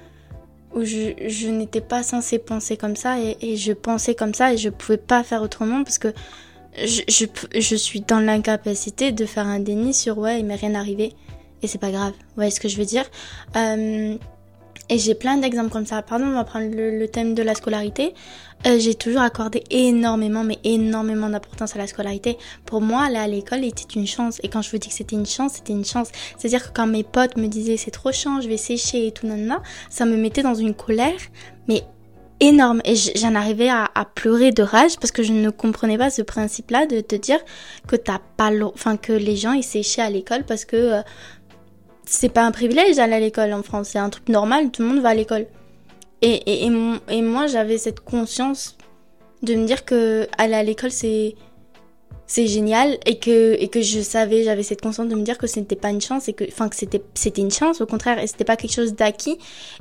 où 0.74 0.84
je, 0.84 1.14
je 1.28 1.48
n'étais 1.48 1.82
pas 1.82 2.04
censée 2.04 2.38
penser 2.38 2.78
comme 2.78 2.96
ça 2.96 3.18
et, 3.20 3.56
je 3.56 3.74
pensais 3.74 4.16
comme 4.16 4.34
ça 4.34 4.54
et 4.54 4.58
je 4.58 4.70
pouvais 4.70 4.98
pas 4.98 5.24
faire 5.24 5.42
autrement 5.42 5.84
parce 5.84 5.98
que 5.98 6.14
je, 6.78 7.02
je, 7.08 7.26
je 7.60 7.76
suis 7.76 8.02
dans 8.02 8.20
l'incapacité 8.20 9.12
de 9.12 9.26
faire 9.26 9.48
un 9.48 9.60
déni 9.60 9.94
sur 9.94 10.18
ouais 10.18 10.40
il 10.40 10.46
m'est 10.46 10.56
rien 10.56 10.76
arrivé 10.76 11.14
et 11.62 11.68
c'est 11.68 11.78
pas 11.80 11.92
grave. 11.92 12.12
Vous 12.12 12.36
voyez 12.36 12.52
ce 12.52 12.60
que 12.60 12.68
je 12.68 12.78
veux 12.78 12.86
dire 12.86 13.06
euh, 13.56 14.18
et 14.90 14.98
j'ai 14.98 15.16
plein 15.16 15.38
d'exemples 15.38 15.72
comme 15.72 15.86
ça. 15.86 16.02
Pardon, 16.02 16.26
on 16.26 16.34
va 16.34 16.44
prendre 16.44 16.68
le, 16.72 17.08
thème 17.08 17.34
de 17.34 17.42
la 17.44 17.56
scolarité. 17.56 18.14
Euh, 18.66 18.78
j'ai 18.80 18.96
toujours 18.96 19.22
accordé 19.22 19.64
énormément, 19.70 20.44
mais 20.44 20.60
énormément 20.64 21.30
d'importance 21.30 21.76
à 21.76 21.80
la 21.80 21.88
scolarité. 21.88 22.38
Pour 22.66 22.82
moi, 22.82 23.04
aller 23.04 23.18
à 23.18 23.28
l'école 23.28 23.64
était 23.64 23.94
une 23.96 24.08
chance. 24.08 24.40
Et 24.44 24.48
quand 24.48 24.62
je 24.62 24.72
vous 24.72 24.78
dis 24.78 24.90
que 24.90 24.94
c'était 24.94 25.16
une 25.16 25.26
chance, 25.26 25.54
c'était 25.54 25.74
une 25.74 25.86
chance. 25.86 26.10
C'est-à-dire 26.38 26.68
que 26.68 26.76
quand 26.76 26.88
mes 26.88 27.04
potes 27.04 27.38
me 27.38 27.48
disaient 27.48 27.78
c'est 27.78 27.92
trop 27.92 28.12
chiant, 28.12 28.42
je 28.42 28.48
vais 28.48 28.58
sécher 28.58 29.08
et 29.08 29.12
tout, 29.12 29.28
nanana, 29.28 29.62
ça 29.90 30.06
me 30.06 30.18
mettait 30.18 30.44
dans 30.44 30.56
une 30.56 30.74
colère, 30.74 31.20
mais 31.68 31.84
énorme. 32.40 32.82
Et 32.86 32.96
j'en 32.96 33.36
arrivais 33.36 33.70
à, 33.70 33.90
à, 33.96 34.06
pleurer 34.06 34.52
de 34.52 34.64
rage 34.64 34.98
parce 35.00 35.12
que 35.12 35.24
je 35.24 35.32
ne 35.32 35.50
comprenais 35.50 35.98
pas 35.98 36.10
ce 36.10 36.22
principe-là 36.22 36.86
de 36.86 37.02
te 37.02 37.16
dire 37.16 37.40
que 37.88 37.96
t'as 37.96 38.20
pas 38.38 38.52
l'eau, 38.52 38.72
enfin 38.74 38.98
que 38.98 39.14
les 39.14 39.36
gens 39.36 39.54
ils 39.54 39.64
séchaient 39.64 40.02
à 40.02 40.10
l'école 40.10 40.44
parce 40.44 40.66
que 40.66 40.76
euh, 40.76 41.02
c'est 42.06 42.30
pas 42.30 42.44
un 42.44 42.52
privilège 42.52 42.98
d'aller 42.98 43.14
à 43.14 43.20
l'école 43.20 43.54
en 43.54 43.64
France, 43.64 43.90
c'est 43.90 44.00
un 44.00 44.10
truc 44.10 44.30
normal, 44.30 44.72
tout 44.72 44.82
le 44.82 44.90
monde 44.90 45.00
va 45.02 45.10
à 45.10 45.14
l'école. 45.14 45.48
Et, 46.22 46.66
et, 46.66 46.72
et, 47.10 47.22
moi, 47.22 47.48
j'avais 47.48 47.78
cette 47.78 48.00
conscience 48.00 48.78
de 49.44 49.56
me 49.56 49.66
dire 49.66 49.86
que 49.86 50.28
aller 50.38 50.56
à 50.56 50.64
l'école, 50.64 50.92
c'est 50.92 51.36
c'est 52.28 52.48
génial 52.48 52.98
et 53.06 53.20
que 53.20 53.56
et 53.60 53.68
que 53.68 53.82
je 53.82 54.00
savais 54.02 54.44
j'avais 54.44 54.64
cette 54.64 54.82
conscience 54.82 55.08
de 55.08 55.14
me 55.14 55.22
dire 55.22 55.38
que 55.38 55.46
ce 55.46 55.60
n'était 55.60 55.76
pas 55.76 55.92
une 55.92 56.02
chance 56.02 56.28
et 56.28 56.34
que 56.34 56.44
enfin 56.48 56.70
que 56.70 56.76
c'était 56.76 57.04
c'était 57.14 57.42
une 57.42 57.52
chance 57.52 57.82
au 57.82 57.86
contraire 57.86 58.18
et 58.18 58.26
c'était 58.26 58.46
pas 58.46 58.56
quelque 58.56 58.74
chose 58.74 58.96
d'acquis 58.96 59.38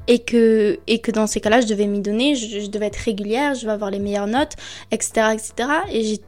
et 0.08 0.18
que 0.18 0.78
et 0.86 0.98
que 0.98 1.10
dans 1.10 1.26
ces 1.26 1.40
cas-là 1.40 1.62
je 1.62 1.66
devais 1.66 1.86
m'y 1.86 2.00
donner 2.00 2.34
je, 2.34 2.68
devais 2.68 2.86
être 2.86 2.96
régulière 2.96 3.54
je 3.54 3.62
devais 3.62 3.72
avoir 3.72 3.90
les 3.90 3.98
meilleures 3.98 4.26
notes 4.26 4.52
etc 4.90 5.28
etc 5.32 5.70
et 5.90 6.04
j'ai 6.04 6.20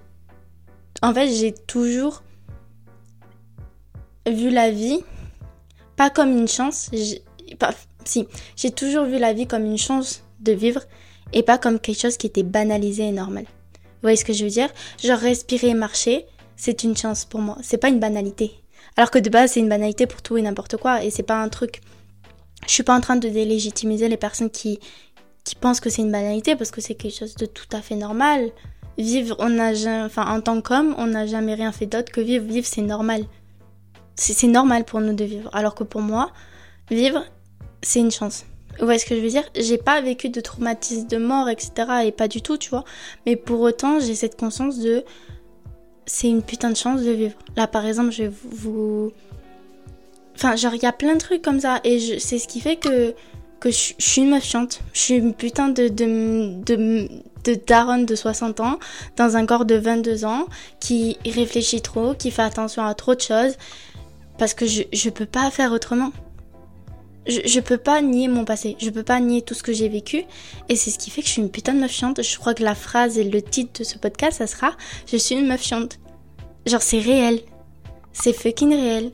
en 1.02 1.12
fait 1.12 1.28
j'ai 1.28 1.52
toujours 1.52 2.22
vu 4.26 4.48
la 4.48 4.70
vie 4.70 5.00
pas 5.96 6.10
comme 6.10 6.30
une 6.30 6.48
chance 6.48 6.90
pas, 7.58 7.72
si, 8.04 8.26
j'ai 8.56 8.70
toujours 8.70 9.04
vu 9.04 9.18
la 9.18 9.32
vie 9.32 9.46
comme 9.46 9.64
une 9.64 9.78
chance 9.78 10.22
de 10.40 10.52
vivre 10.52 10.82
et 11.32 11.42
pas 11.42 11.58
comme 11.58 11.80
quelque 11.80 12.00
chose 12.00 12.16
qui 12.16 12.26
était 12.26 12.42
banalisé 12.42 13.04
et 13.04 13.12
normal. 13.12 13.44
Vous 13.44 14.02
voyez 14.02 14.16
ce 14.16 14.24
que 14.24 14.32
je 14.32 14.44
veux 14.44 14.50
dire? 14.50 14.68
Genre 15.02 15.18
respirer 15.18 15.68
et 15.68 15.74
marcher, 15.74 16.26
c'est 16.56 16.84
une 16.84 16.96
chance 16.96 17.24
pour 17.24 17.40
moi, 17.40 17.58
c'est 17.62 17.78
pas 17.78 17.88
une 17.88 18.00
banalité. 18.00 18.52
Alors 18.96 19.10
que 19.10 19.18
de 19.18 19.28
base, 19.28 19.52
c'est 19.52 19.60
une 19.60 19.68
banalité 19.68 20.06
pour 20.06 20.22
tout 20.22 20.36
et 20.36 20.42
n'importe 20.42 20.76
quoi 20.76 21.04
et 21.04 21.10
c'est 21.10 21.22
pas 21.22 21.42
un 21.42 21.48
truc. 21.48 21.80
Je 22.66 22.72
suis 22.72 22.82
pas 22.82 22.96
en 22.96 23.00
train 23.00 23.16
de 23.16 23.28
délégitimiser 23.28 24.08
les 24.08 24.16
personnes 24.16 24.50
qui 24.50 24.78
qui 25.44 25.54
pensent 25.54 25.78
que 25.78 25.90
c'est 25.90 26.02
une 26.02 26.10
banalité 26.10 26.56
parce 26.56 26.72
que 26.72 26.80
c'est 26.80 26.96
quelque 26.96 27.16
chose 27.16 27.36
de 27.36 27.46
tout 27.46 27.68
à 27.72 27.80
fait 27.80 27.94
normal. 27.94 28.50
Vivre, 28.98 29.36
on 29.38 29.58
a 29.58 30.04
enfin 30.04 30.26
en 30.26 30.40
tant 30.40 30.60
qu'homme, 30.60 30.94
on 30.98 31.06
n'a 31.06 31.26
jamais 31.26 31.54
rien 31.54 31.70
fait 31.70 31.86
d'autre 31.86 32.10
que 32.10 32.20
vivre. 32.20 32.44
Vivre, 32.44 32.66
c'est 32.66 32.82
normal. 32.82 33.24
C'est 34.16 34.46
normal 34.46 34.85
pour 34.85 35.00
nous 35.00 35.14
de 35.14 35.25
vivre. 35.25 35.50
Alors 35.52 35.75
que 35.75 35.85
pour 35.85 36.00
moi, 36.00 36.30
vivre, 36.90 37.25
c'est 37.82 38.00
une 38.00 38.11
chance. 38.11 38.44
Vous 38.78 38.85
voyez 38.85 38.99
ce 38.99 39.06
que 39.06 39.14
je 39.14 39.20
veux 39.20 39.28
dire? 39.28 39.44
J'ai 39.54 39.78
pas 39.78 40.00
vécu 40.00 40.28
de 40.28 40.40
traumatisme 40.40 41.06
de 41.06 41.16
mort, 41.16 41.49
etc. 41.49 41.70
Et 42.04 42.12
pas 42.12 42.28
du 42.28 42.42
tout, 42.42 42.58
tu 42.58 42.70
vois. 42.70 42.85
Mais 43.25 43.37
pour 43.37 43.61
autant, 43.61 44.00
j'ai 44.00 44.14
cette 44.14 44.38
conscience 44.38 44.78
de. 44.78 45.04
C'est 46.06 46.28
une 46.28 46.42
putain 46.42 46.70
de 46.70 46.76
chance 46.76 47.02
de 47.02 47.11
vivre. 47.11 47.35
Là, 47.56 47.66
par 47.66 47.87
exemple, 47.87 48.11
je 48.11 48.25
vais 48.25 48.32
vous. 48.50 49.12
Enfin, 50.35 50.56
genre, 50.56 50.75
il 50.75 50.82
y 50.82 50.87
a 50.87 50.92
plein 50.92 51.14
de 51.14 51.18
trucs 51.18 51.42
comme 51.42 51.61
ça. 51.61 51.80
Et 51.85 52.18
c'est 52.18 52.38
ce 52.38 52.49
qui 52.49 52.61
fait 52.61 52.76
que. 52.76 53.14
Que 53.58 53.70
je, 53.70 53.94
suis 53.99 54.20
une 54.20 54.30
meuf 54.30 54.44
chiante. 54.44 54.80
Je 54.92 55.00
suis 55.00 55.14
une 55.14 55.35
putain 55.35 55.68
de. 55.68 55.88
de, 55.88 56.62
de 56.62 57.08
de 57.44 57.54
daronne 57.54 58.06
de 58.06 58.16
60 58.16 58.58
ans 58.58 58.80
dans 59.16 59.37
un 59.37 59.46
corps 59.46 59.66
de 59.66 59.76
22 59.76 60.25
ans 60.25 60.46
qui 60.80 61.16
réfléchit 61.25 61.80
trop, 61.80 62.12
qui 62.12 62.32
fait 62.32 62.42
attention 62.42 62.85
à 62.85 62.92
trop 62.94 63.14
de 63.14 63.20
choses 63.20 63.54
parce 64.38 64.54
que 64.54 64.66
je, 64.66 64.82
je 64.92 65.10
peux 65.10 65.26
pas 65.26 65.50
faire 65.50 65.72
autrement 65.72 66.12
je, 67.26 67.40
je, 67.44 67.60
peux 67.60 67.78
pas 67.78 68.02
nier 68.02 68.28
mon 68.28 68.44
passé, 68.44 68.76
je 68.78 68.90
peux 68.90 69.02
pas 69.02 69.20
nier 69.20 69.42
tout 69.42 69.54
ce 69.54 69.62
que 69.62 69.72
j'ai 69.72 69.88
vécu, 69.88 70.24
et 70.68 70.76
c'est 70.76 70.90
ce 70.90 70.98
qui 70.98 71.10
fait 71.10 71.22
que 71.22 71.26
je 71.26 71.32
suis 71.32 71.42
une 71.42 71.50
putain 71.50 71.74
de 71.74 71.80
meuf 71.80 71.90
chiante. 71.90 72.22
Je 72.22 72.38
crois 72.38 72.54
que 72.54 72.62
la 72.62 72.74
phrase 72.74 73.18
et 73.18 73.24
le 73.24 73.42
titre 73.42 73.80
de 73.80 73.84
ce 73.84 73.98
podcast, 73.98 74.38
ça 74.38 74.46
sera 74.46 74.72
Je 75.10 75.16
suis 75.16 75.34
une 75.34 75.46
meuf 75.46 75.62
chiante. 75.62 75.98
Genre, 76.66 76.82
c'est 76.82 77.00
réel. 77.00 77.40
C'est 78.12 78.32
fucking 78.32 78.74
réel. 78.74 79.12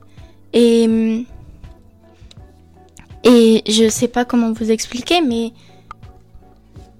Et. 0.52 1.24
Et 3.24 3.62
je 3.68 3.88
sais 3.88 4.08
pas 4.08 4.24
comment 4.24 4.52
vous 4.52 4.70
expliquer, 4.70 5.20
mais. 5.20 5.52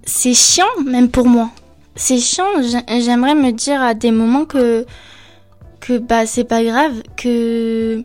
C'est 0.04 0.34
chiant, 0.34 0.66
même 0.84 1.10
pour 1.10 1.26
moi. 1.26 1.50
C'est 1.94 2.18
chiant, 2.18 2.46
j'aimerais 2.60 3.34
me 3.34 3.52
dire 3.52 3.80
à 3.80 3.94
des 3.94 4.10
moments 4.10 4.44
que. 4.44 4.86
Que 5.80 5.98
bah, 5.98 6.26
c'est 6.26 6.44
pas 6.44 6.62
grave, 6.62 7.02
que. 7.16 8.04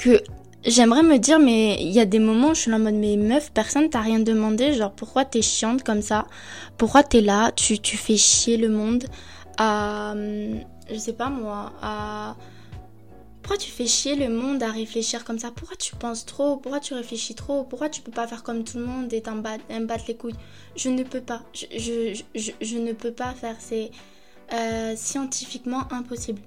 Que 0.00 0.22
J'aimerais 0.64 1.02
me 1.02 1.18
dire, 1.18 1.38
mais 1.38 1.76
il 1.80 1.90
y 1.90 2.00
a 2.00 2.04
des 2.04 2.18
moments 2.18 2.48
où 2.48 2.54
je 2.54 2.60
suis 2.62 2.72
en 2.72 2.78
mode, 2.78 2.94
mais 2.94 3.16
meuf, 3.16 3.50
personne 3.52 3.88
t'a 3.88 4.00
rien 4.00 4.18
demandé. 4.18 4.74
Genre, 4.74 4.92
pourquoi 4.92 5.24
t'es 5.24 5.40
chiante 5.40 5.82
comme 5.82 6.02
ça? 6.02 6.26
Pourquoi 6.76 7.02
t'es 7.02 7.22
là? 7.22 7.50
Tu, 7.52 7.78
tu 7.78 7.96
fais 7.96 8.16
chier 8.18 8.58
le 8.58 8.68
monde 8.68 9.04
à. 9.56 10.14
Je 10.90 10.98
sais 10.98 11.14
pas 11.14 11.30
moi, 11.30 11.72
à. 11.80 12.36
Pourquoi 13.42 13.56
tu 13.56 13.70
fais 13.70 13.86
chier 13.86 14.16
le 14.16 14.28
monde 14.28 14.62
à 14.62 14.70
réfléchir 14.70 15.24
comme 15.24 15.38
ça? 15.38 15.50
Pourquoi 15.50 15.76
tu 15.76 15.96
penses 15.96 16.26
trop? 16.26 16.58
Pourquoi 16.58 16.80
tu 16.80 16.92
réfléchis 16.92 17.34
trop? 17.34 17.64
Pourquoi 17.64 17.88
tu 17.88 18.02
peux 18.02 18.12
pas 18.12 18.26
faire 18.26 18.42
comme 18.42 18.64
tout 18.64 18.76
le 18.76 18.84
monde 18.84 19.10
et 19.14 19.22
t'en 19.22 19.36
battre, 19.36 19.64
les 20.08 20.16
couilles? 20.16 20.34
Je 20.76 20.90
ne 20.90 21.04
peux 21.04 21.22
pas. 21.22 21.42
Je, 21.54 21.64
je, 21.78 22.22
je, 22.34 22.50
je 22.60 22.76
ne 22.76 22.92
peux 22.92 23.12
pas 23.12 23.32
faire. 23.32 23.56
C'est 23.58 23.90
euh, 24.52 24.94
scientifiquement 24.94 25.90
impossible. 25.90 26.42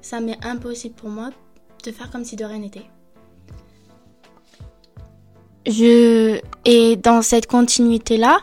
Ça 0.00 0.18
m'est 0.18 0.44
impossible 0.44 0.96
pour 0.96 1.08
moi 1.08 1.30
de 1.84 1.92
faire 1.92 2.10
comme 2.10 2.24
si 2.24 2.36
de 2.36 2.44
rien 2.44 2.58
n'était. 2.58 2.86
Je 5.66 6.40
et 6.64 6.96
dans 6.96 7.22
cette 7.22 7.46
continuité 7.46 8.16
là 8.16 8.38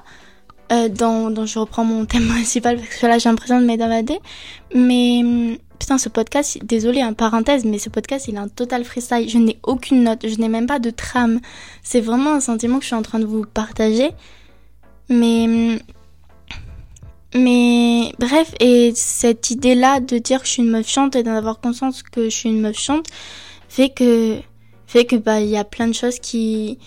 euh, 0.71 0.89
dont, 0.89 1.45
je 1.45 1.59
reprends 1.59 1.83
mon 1.83 2.05
thème 2.05 2.27
principal 2.29 2.77
parce 2.77 2.95
que 2.95 3.05
là 3.05 3.17
j'ai 3.19 3.29
l'impression 3.29 3.59
de 3.59 3.65
m'évader 3.65 4.19
mais 4.73 5.21
hum, 5.23 5.57
putain 5.77 5.97
ce 5.99 6.09
podcast 6.09 6.57
désolé 6.63 7.01
un 7.01 7.13
parenthèse 7.13 7.63
mais 7.63 7.77
ce 7.77 7.89
podcast 7.89 8.27
il 8.27 8.35
est 8.35 8.39
un 8.39 8.47
total 8.47 8.83
freestyle. 8.83 9.29
Je 9.29 9.37
n'ai 9.37 9.59
aucune 9.63 10.03
note 10.03 10.27
je 10.27 10.35
n'ai 10.37 10.49
même 10.49 10.67
pas 10.67 10.79
de 10.79 10.89
trame. 10.89 11.39
C'est 11.83 12.01
vraiment 12.01 12.33
un 12.33 12.39
sentiment 12.39 12.77
que 12.77 12.83
je 12.83 12.87
suis 12.87 12.95
en 12.95 13.03
train 13.03 13.19
de 13.19 13.25
vous 13.25 13.45
partager. 13.45 14.11
Mais 15.09 15.43
hum, 15.43 15.79
mais 17.33 18.13
bref 18.19 18.53
et 18.59 18.91
cette 18.95 19.51
idée 19.51 19.75
là 19.75 19.99
de 19.99 20.17
dire 20.17 20.41
que 20.41 20.47
je 20.47 20.51
suis 20.51 20.63
une 20.63 20.71
meuf 20.71 20.87
chante 20.87 21.15
et 21.15 21.23
d'en 21.23 21.35
avoir 21.35 21.59
conscience 21.59 22.03
que 22.03 22.25
je 22.25 22.35
suis 22.35 22.49
une 22.49 22.61
meuf 22.61 22.77
chante 22.77 23.07
fait 23.69 23.89
que 23.89 24.39
fait 24.85 25.05
que 25.05 25.15
bah 25.15 25.39
il 25.39 25.47
y 25.47 25.57
a 25.57 25.63
plein 25.63 25.87
de 25.87 25.93
choses 25.93 26.19
qui 26.19 26.77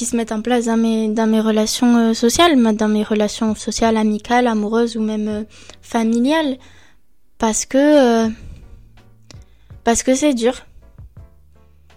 qui 0.00 0.06
se 0.06 0.16
mettent 0.16 0.32
en 0.32 0.40
place 0.40 0.64
dans 0.64 0.78
mes, 0.78 1.08
dans 1.08 1.26
mes 1.26 1.40
relations 1.40 1.96
euh, 1.96 2.14
sociales, 2.14 2.56
dans 2.76 2.88
mes 2.88 3.02
relations 3.02 3.54
sociales, 3.54 3.98
amicales, 3.98 4.46
amoureuses 4.46 4.96
ou 4.96 5.02
même 5.02 5.28
euh, 5.28 5.44
familiales. 5.82 6.56
Parce 7.36 7.66
que. 7.66 8.26
Euh, 8.26 8.28
parce 9.84 10.02
que 10.02 10.14
c'est 10.14 10.32
dur. 10.32 10.54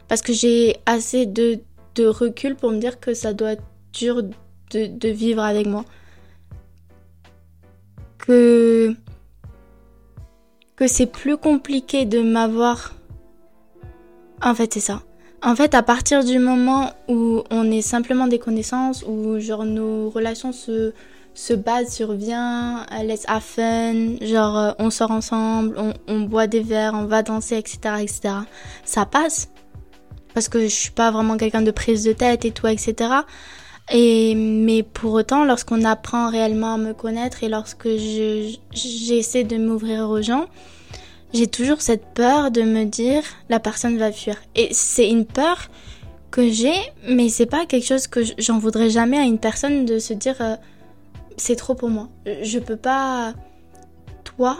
Parce 0.09 0.21
que 0.21 0.33
j'ai 0.33 0.75
assez 0.85 1.25
de, 1.25 1.59
de 1.95 2.05
recul 2.05 2.55
pour 2.55 2.71
me 2.71 2.79
dire 2.79 2.99
que 2.99 3.13
ça 3.13 3.33
doit 3.33 3.53
être 3.53 3.63
dur 3.93 4.23
de, 4.23 4.87
de 4.87 5.07
vivre 5.07 5.41
avec 5.41 5.67
moi. 5.67 5.85
Que. 8.25 8.95
Que 10.75 10.87
c'est 10.87 11.05
plus 11.05 11.37
compliqué 11.37 12.05
de 12.05 12.21
m'avoir. 12.21 12.93
En 14.41 14.55
fait, 14.55 14.73
c'est 14.73 14.79
ça 14.79 15.03
en 15.43 15.55
fait, 15.55 15.75
à 15.75 15.83
partir 15.83 16.23
du 16.23 16.39
moment 16.39 16.91
où 17.09 17.43
on 17.51 17.69
est 17.69 17.81
simplement 17.81 18.27
des 18.27 18.39
connaissances, 18.39 19.03
où 19.05 19.39
genre 19.39 19.65
nos 19.65 20.09
relations 20.09 20.53
se, 20.53 20.93
se 21.33 21.53
basent 21.53 21.93
sur 21.93 22.13
viens, 22.13 22.85
let's 23.03 23.25
have 23.27 23.41
fun, 23.41 24.15
genre 24.21 24.57
euh, 24.57 24.71
on 24.79 24.89
sort 24.89 25.11
ensemble, 25.11 25.75
on, 25.77 25.93
on, 26.07 26.21
boit 26.21 26.47
des 26.47 26.61
verres, 26.61 26.93
on 26.93 27.05
va 27.05 27.23
danser, 27.23 27.57
etc., 27.57 27.79
etc. 27.99 28.35
Ça 28.85 29.05
passe. 29.05 29.49
Parce 30.33 30.47
que 30.47 30.61
je 30.61 30.67
suis 30.73 30.91
pas 30.91 31.11
vraiment 31.11 31.35
quelqu'un 31.35 31.61
de 31.61 31.71
prise 31.71 32.03
de 32.05 32.13
tête 32.13 32.45
et 32.45 32.51
tout, 32.51 32.67
etc. 32.67 32.95
Mais 33.91 34.83
pour 34.93 35.13
autant, 35.13 35.43
lorsqu'on 35.45 35.83
apprend 35.83 36.29
réellement 36.29 36.75
à 36.75 36.77
me 36.77 36.93
connaître 36.93 37.43
et 37.43 37.49
lorsque 37.49 37.89
j'essaie 38.73 39.43
de 39.43 39.57
m'ouvrir 39.57 40.09
aux 40.09 40.21
gens, 40.21 40.45
j'ai 41.33 41.47
toujours 41.47 41.81
cette 41.81 42.05
peur 42.13 42.51
de 42.51 42.61
me 42.61 42.85
dire 42.85 43.23
la 43.49 43.59
personne 43.59 43.97
va 43.97 44.11
fuir. 44.11 44.37
Et 44.55 44.69
c'est 44.71 45.09
une 45.09 45.25
peur 45.25 45.69
que 46.31 46.49
j'ai, 46.49 46.75
mais 47.07 47.29
c'est 47.29 47.45
pas 47.45 47.65
quelque 47.65 47.85
chose 47.85 48.07
que 48.07 48.21
j'en 48.37 48.57
voudrais 48.57 48.89
jamais 48.89 49.17
à 49.17 49.23
une 49.23 49.39
personne 49.39 49.85
de 49.85 49.99
se 49.99 50.13
dire 50.13 50.35
euh, 50.41 50.55
c'est 51.37 51.55
trop 51.55 51.75
pour 51.75 51.89
moi. 51.89 52.09
Je 52.25 52.59
peux 52.59 52.77
pas, 52.77 53.33
toi, 54.23 54.57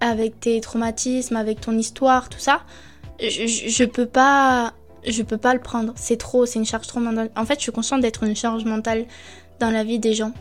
avec 0.00 0.40
tes 0.40 0.60
traumatismes, 0.60 1.36
avec 1.36 1.60
ton 1.60 1.76
histoire, 1.76 2.28
tout 2.28 2.38
ça, 2.38 2.62
je, 3.20 3.46
je 3.46 3.84
peux 3.84 4.06
pas, 4.06 4.72
je 5.06 5.22
peux 5.22 5.38
pas 5.38 5.54
le 5.54 5.60
prendre. 5.60 5.92
C'est 5.96 6.16
trop, 6.16 6.46
c'est 6.46 6.58
une 6.58 6.64
charge 6.64 6.86
trop 6.86 7.00
mentale. 7.00 7.30
En 7.36 7.44
fait, 7.44 7.54
je 7.54 7.62
suis 7.62 7.72
consciente 7.72 8.00
d'être 8.00 8.22
une 8.24 8.36
charge 8.36 8.64
mentale 8.64 9.06
dans 9.58 9.70
la 9.70 9.84
vie 9.84 9.98
des 9.98 10.14
gens 10.14 10.32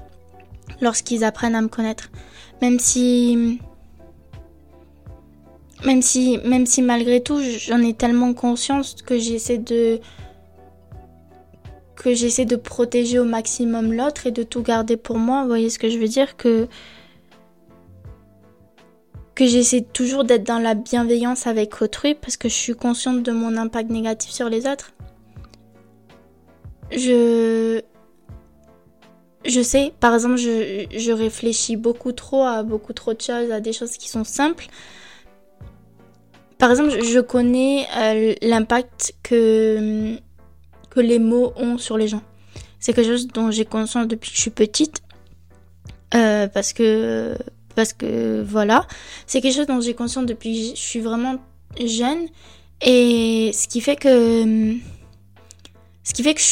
lorsqu'ils 0.81 1.23
apprennent 1.23 1.55
à 1.55 1.61
me 1.61 1.67
connaître. 1.67 2.09
Même 2.61 2.79
si 2.79 3.59
même 5.85 6.01
si, 6.01 6.39
même 6.43 6.65
si 6.65 6.81
malgré 6.81 7.21
tout, 7.21 7.39
j'en 7.41 7.81
ai 7.81 7.93
tellement 7.93 8.33
conscience 8.33 8.95
que 9.05 9.17
j'essaie 9.17 9.57
de 9.57 9.99
que 11.95 12.13
j'essaie 12.13 12.45
de 12.45 12.55
protéger 12.55 13.19
au 13.19 13.25
maximum 13.25 13.93
l'autre 13.93 14.27
et 14.27 14.31
de 14.31 14.43
tout 14.43 14.61
garder 14.61 14.97
pour 14.97 15.17
moi. 15.17 15.41
Vous 15.41 15.47
voyez 15.47 15.69
ce 15.69 15.79
que 15.79 15.89
je 15.89 15.97
veux 15.97 16.07
dire? 16.07 16.37
Que 16.37 16.67
que 19.39 19.47
j'essaie 19.47 19.83
toujours 19.93 20.25
d'être 20.25 20.43
dans 20.43 20.59
la 20.59 20.73
bienveillance 20.73 21.47
avec 21.47 21.81
autrui 21.81 22.13
parce 22.13 22.35
que 22.35 22.49
je 22.49 22.53
suis 22.53 22.75
consciente 22.75 23.23
de 23.23 23.31
mon 23.31 23.55
impact 23.55 23.89
négatif 23.89 24.31
sur 24.31 24.49
les 24.49 24.67
autres. 24.67 24.91
Je 26.91 27.81
je 29.45 29.61
sais, 29.61 29.93
par 30.01 30.13
exemple, 30.13 30.35
je, 30.35 31.11
réfléchis 31.13 31.77
beaucoup 31.77 32.11
trop 32.11 32.43
à 32.43 32.63
beaucoup 32.63 32.91
trop 32.91 33.13
de 33.13 33.21
choses, 33.21 33.49
à 33.49 33.61
des 33.61 33.71
choses 33.71 33.95
qui 33.95 34.09
sont 34.09 34.25
simples 34.25 34.67
par 36.57 36.71
exemple, 36.71 37.01
je 37.01 37.21
connais 37.21 37.87
euh, 37.95 38.35
l'impact 38.41 39.13
que, 39.23 40.17
que 40.89 40.99
les 40.99 41.17
mots 41.17 41.53
ont 41.55 41.77
sur 41.77 41.97
les 41.97 42.09
gens. 42.09 42.21
C'est 42.81 42.91
quelque 42.91 43.07
chose 43.07 43.27
dont 43.27 43.49
j'ai 43.49 43.63
conscience 43.63 44.07
depuis 44.07 44.29
que 44.29 44.35
je 44.35 44.41
suis 44.41 44.51
petite. 44.51 45.01
Euh, 46.13 46.47
parce 46.47 46.73
que 46.73 47.37
parce 47.75 47.93
que 47.93 48.43
voilà, 48.43 48.85
c'est 49.27 49.41
quelque 49.41 49.55
chose 49.55 49.67
dont 49.67 49.81
j'ai 49.81 49.93
conscience 49.93 50.25
depuis 50.25 50.71
que 50.71 50.77
je 50.77 50.81
suis 50.81 50.99
vraiment 50.99 51.37
jeune 51.83 52.27
et 52.81 53.51
ce 53.53 53.67
qui 53.67 53.81
fait 53.81 53.95
que 53.95 54.75
ce 56.03 56.13
qui 56.13 56.23
fait 56.23 56.33
que 56.33 56.41
je 56.41 56.45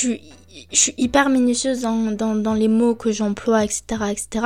suis 0.71 0.93
hyper 0.97 1.29
minutieuse 1.29 1.81
dans, 1.81 2.11
dans, 2.11 2.35
dans 2.35 2.53
les 2.53 2.67
mots 2.67 2.95
que 2.95 3.11
j'emploie, 3.11 3.63
etc., 3.63 3.83
etc. 4.11 4.45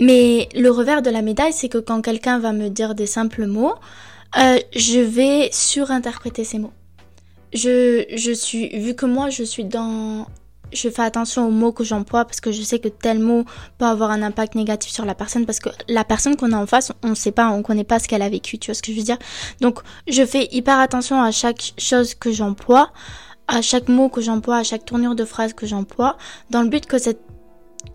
Mais 0.00 0.48
le 0.54 0.70
revers 0.70 1.02
de 1.02 1.10
la 1.10 1.22
médaille, 1.22 1.52
c'est 1.52 1.68
que 1.68 1.78
quand 1.78 2.02
quelqu'un 2.02 2.38
va 2.38 2.52
me 2.52 2.68
dire 2.68 2.94
des 2.94 3.06
simples 3.06 3.46
mots, 3.46 3.74
euh, 4.38 4.58
je 4.74 5.00
vais 5.00 5.48
surinterpréter 5.52 6.44
ces 6.44 6.58
mots. 6.58 6.72
Je, 7.52 8.04
je 8.14 8.32
suis, 8.32 8.68
vu 8.78 8.94
que 8.94 9.06
moi, 9.06 9.30
je 9.30 9.44
suis 9.44 9.64
dans, 9.64 10.26
je 10.74 10.88
fais 10.88 11.02
attention 11.02 11.46
aux 11.46 11.50
mots 11.50 11.72
que 11.72 11.84
j'emploie 11.84 12.24
parce 12.24 12.40
que 12.40 12.52
je 12.52 12.62
sais 12.62 12.78
que 12.78 12.88
tel 12.88 13.18
mot 13.18 13.44
peut 13.78 13.86
avoir 13.86 14.10
un 14.10 14.22
impact 14.22 14.54
négatif 14.54 14.92
sur 14.92 15.04
la 15.04 15.14
personne 15.14 15.46
parce 15.46 15.60
que 15.60 15.70
la 15.88 16.04
personne 16.04 16.36
qu'on 16.36 16.52
a 16.52 16.56
en 16.56 16.66
face, 16.66 16.92
on 17.02 17.10
ne 17.10 17.14
sait 17.14 17.32
pas, 17.32 17.48
on 17.50 17.62
connaît 17.62 17.84
pas 17.84 17.98
ce 17.98 18.08
qu'elle 18.08 18.22
a 18.22 18.28
vécu, 18.28 18.58
tu 18.58 18.70
vois 18.70 18.74
ce 18.74 18.82
que 18.82 18.92
je 18.92 18.98
veux 18.98 19.04
dire? 19.04 19.18
Donc, 19.60 19.80
je 20.08 20.24
fais 20.24 20.48
hyper 20.52 20.78
attention 20.78 21.22
à 21.22 21.30
chaque 21.30 21.72
chose 21.78 22.14
que 22.14 22.32
j'emploie 22.32 22.90
à 23.46 23.60
chaque 23.60 23.88
mot 23.88 24.08
que 24.08 24.20
j'emploie, 24.20 24.56
à 24.56 24.62
chaque 24.62 24.84
tournure 24.84 25.14
de 25.14 25.24
phrase 25.24 25.52
que 25.52 25.66
j'emploie, 25.66 26.16
dans 26.50 26.62
le 26.62 26.68
but 26.68 26.86
que 26.86 26.98
cette 26.98 27.20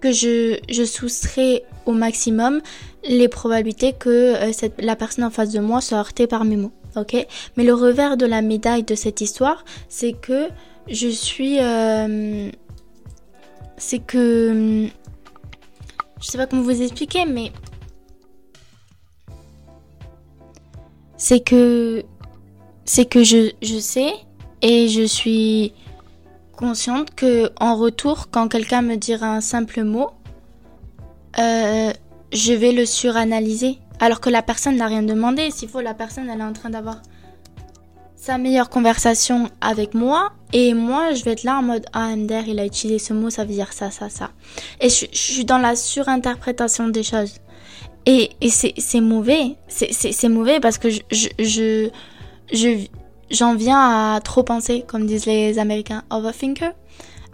que 0.02 0.12
je, 0.12 0.60
je 0.70 0.84
soustrais 0.84 1.64
au 1.88 1.94
maximum 1.94 2.62
les 3.04 3.28
probabilités 3.28 3.94
que 3.94 4.36
euh, 4.36 4.70
la 4.78 4.96
personne 4.96 5.24
en 5.24 5.32
face 5.32 5.50
de 5.50 5.60
moi 5.60 5.82
soit 5.82 5.98
heurtée 5.98 6.28
par 6.28 6.46
mes 6.46 6.56
mots. 6.56 6.72
Ok? 6.96 7.16
Mais 7.58 7.64
le 7.64 7.74
revers 7.74 8.16
de 8.16 8.26
la 8.26 8.42
médaille 8.42 8.84
de 8.84 8.96
cette 8.96 9.22
histoire, 9.22 9.66
c'est 9.88 10.14
que 10.14 10.50
je 10.88 11.08
suis... 11.08 11.58
Euh, 11.60 12.52
c'est 13.80 14.00
que... 14.00 14.88
Je 16.22 16.26
sais 16.28 16.38
pas 16.38 16.46
comment 16.46 16.62
vous 16.62 16.82
expliquer, 16.82 17.26
mais... 17.26 17.52
C'est 21.18 21.40
que... 21.40 22.04
C'est 22.86 23.06
que 23.06 23.24
je, 23.24 23.52
je 23.62 23.80
sais 23.80 24.14
et 24.62 24.90
je 24.90 25.04
suis 25.04 25.74
consciente 26.58 27.14
que 27.16 27.52
en 27.60 27.76
retour, 27.76 28.30
quand 28.32 28.48
quelqu'un 28.48 28.82
me 28.82 28.96
dira 28.96 29.28
un 29.28 29.42
simple 29.42 29.84
mot, 29.84 30.10
euh, 31.38 31.94
je 32.34 32.54
vais 32.54 32.72
le 32.72 32.86
suranalyser. 32.86 33.80
Alors 34.00 34.22
que 34.22 34.30
la 34.30 34.42
personne 34.42 34.78
n'a 34.78 34.88
rien 34.88 35.04
demandé. 35.04 35.52
S'il 35.52 35.70
faut, 35.70 35.82
la 35.82 35.94
personne, 35.94 36.30
elle 36.30 36.40
est 36.40 36.44
en 36.44 36.54
train 36.54 36.70
d'avoir 36.70 37.02
sa 38.16 38.38
meilleure 38.38 38.70
conversation 38.70 39.50
avec 39.62 39.94
moi. 39.94 40.32
Et 40.52 40.74
moi, 40.74 41.14
je 41.14 41.24
vais 41.24 41.32
être 41.32 41.44
là 41.44 41.58
en 41.60 41.62
mode, 41.62 41.86
ah, 41.94 42.16
MDR, 42.16 42.48
il 42.48 42.60
a 42.60 42.66
utilisé 42.66 43.00
ce 43.00 43.14
mot, 43.14 43.30
ça 43.30 43.44
veut 43.44 43.54
dire 43.54 43.72
ça, 43.72 43.92
ça, 43.92 44.10
ça. 44.10 44.32
Et 44.82 44.90
je, 44.90 45.06
suis 45.12 45.46
dans 45.46 45.60
la 45.60 45.76
surinterprétation 45.76 46.88
des 46.88 47.04
choses. 47.04 47.36
Et, 48.06 48.32
c'est 48.50 49.02
mauvais. 49.02 49.56
C'est 49.68 50.30
mauvais 50.30 50.60
parce 50.60 50.80
que 50.80 50.90
je, 50.90 51.02
je, 51.12 51.28
je, 51.38 51.90
je, 52.52 52.88
j'en 53.30 53.56
viens 53.56 54.16
à 54.16 54.20
trop 54.22 54.44
penser, 54.44 54.84
comme 54.88 55.06
disent 55.06 55.28
les 55.28 55.60
Américains, 55.60 56.04
overthinker, 56.10 56.74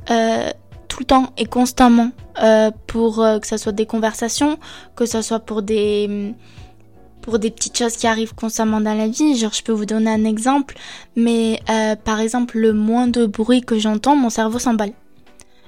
euh, 0.09 0.51
tout 0.89 0.99
le 0.99 1.05
temps 1.05 1.31
et 1.37 1.45
constamment, 1.45 2.11
euh, 2.43 2.71
pour 2.87 3.21
euh, 3.21 3.39
que 3.39 3.47
ce 3.47 3.55
soit 3.55 3.71
des 3.71 3.85
conversations, 3.85 4.59
que 4.95 5.05
ce 5.05 5.21
soit 5.21 5.39
pour 5.39 5.61
des 5.61 6.33
pour 7.25 7.39
des 7.39 7.49
petites 7.49 7.77
choses 7.77 7.97
qui 7.97 8.05
arrivent 8.05 8.35
constamment 8.35 8.79
dans 8.79 8.93
la 8.93 9.07
vie. 9.07 9.35
Genre, 9.35 9.51
je 9.51 9.63
peux 9.63 9.71
vous 9.71 9.87
donner 9.87 10.11
un 10.11 10.23
exemple, 10.23 10.77
mais 11.15 11.59
euh, 11.69 11.95
par 11.95 12.19
exemple, 12.19 12.59
le 12.59 12.71
moins 12.71 13.07
de 13.07 13.25
bruit 13.25 13.61
que 13.61 13.79
j'entends, 13.79 14.15
mon 14.15 14.29
cerveau 14.29 14.59
s'emballe. 14.59 14.93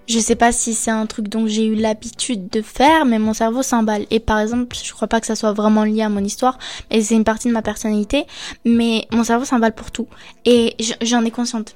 Je 0.08 0.20
sais 0.20 0.36
pas 0.36 0.54
si 0.54 0.74
c'est 0.74 0.92
un 0.92 1.06
truc 1.06 1.28
dont 1.28 1.48
j'ai 1.48 1.66
eu 1.66 1.76
l'habitude 1.76 2.48
de 2.50 2.62
faire, 2.62 3.04
mais 3.06 3.20
mon 3.20 3.34
cerveau 3.34 3.64
s'emballe. 3.64 4.06
Et 4.12 4.22
par 4.22 4.40
exemple, 4.40 4.74
je 4.82 4.94
crois 4.94 5.08
pas 5.08 5.20
que 5.20 5.28
ça 5.28 5.36
soit 5.36 5.52
vraiment 5.52 5.84
lié 5.84 6.04
à 6.04 6.10
mon 6.10 6.24
histoire, 6.24 6.60
mais 6.90 7.02
c'est 7.02 7.16
une 7.16 7.26
partie 7.26 7.50
de 7.50 7.54
ma 7.54 7.62
personnalité, 7.62 8.26
mais 8.64 9.06
mon 9.12 9.26
cerveau 9.26 9.44
s'emballe 9.44 9.74
pour 9.74 9.92
tout. 9.92 10.08
Et 10.46 10.78
j'en 11.02 11.26
ai 11.26 11.32
consciente. 11.32 11.76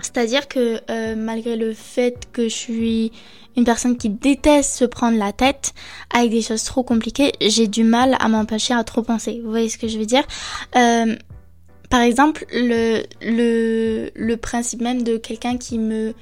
C'est-à-dire 0.00 0.48
que 0.48 0.80
euh, 0.90 1.14
malgré 1.16 1.56
le 1.56 1.72
fait 1.72 2.28
que 2.32 2.44
je 2.44 2.54
suis 2.54 3.12
une 3.56 3.64
personne 3.64 3.96
qui 3.96 4.10
déteste 4.10 4.74
se 4.74 4.84
prendre 4.84 5.16
la 5.16 5.32
tête 5.32 5.72
avec 6.12 6.30
des 6.30 6.42
choses 6.42 6.64
trop 6.64 6.82
compliquées, 6.82 7.32
j'ai 7.40 7.68
du 7.68 7.84
mal 7.84 8.16
à 8.18 8.28
m'empêcher 8.28 8.74
à 8.74 8.82
trop 8.84 9.02
penser. 9.02 9.40
Vous 9.42 9.50
voyez 9.50 9.68
ce 9.68 9.78
que 9.78 9.88
je 9.88 9.98
veux 9.98 10.06
dire? 10.06 10.24
Euh, 10.76 11.14
Par 11.90 12.00
exemple, 12.00 12.44
le, 12.52 13.04
le, 13.22 14.10
le 14.14 14.36
principe 14.36 14.80
même 14.80 15.04
de 15.04 15.16
quelqu'un 15.16 15.56
qui 15.56 15.78
me 15.78 16.14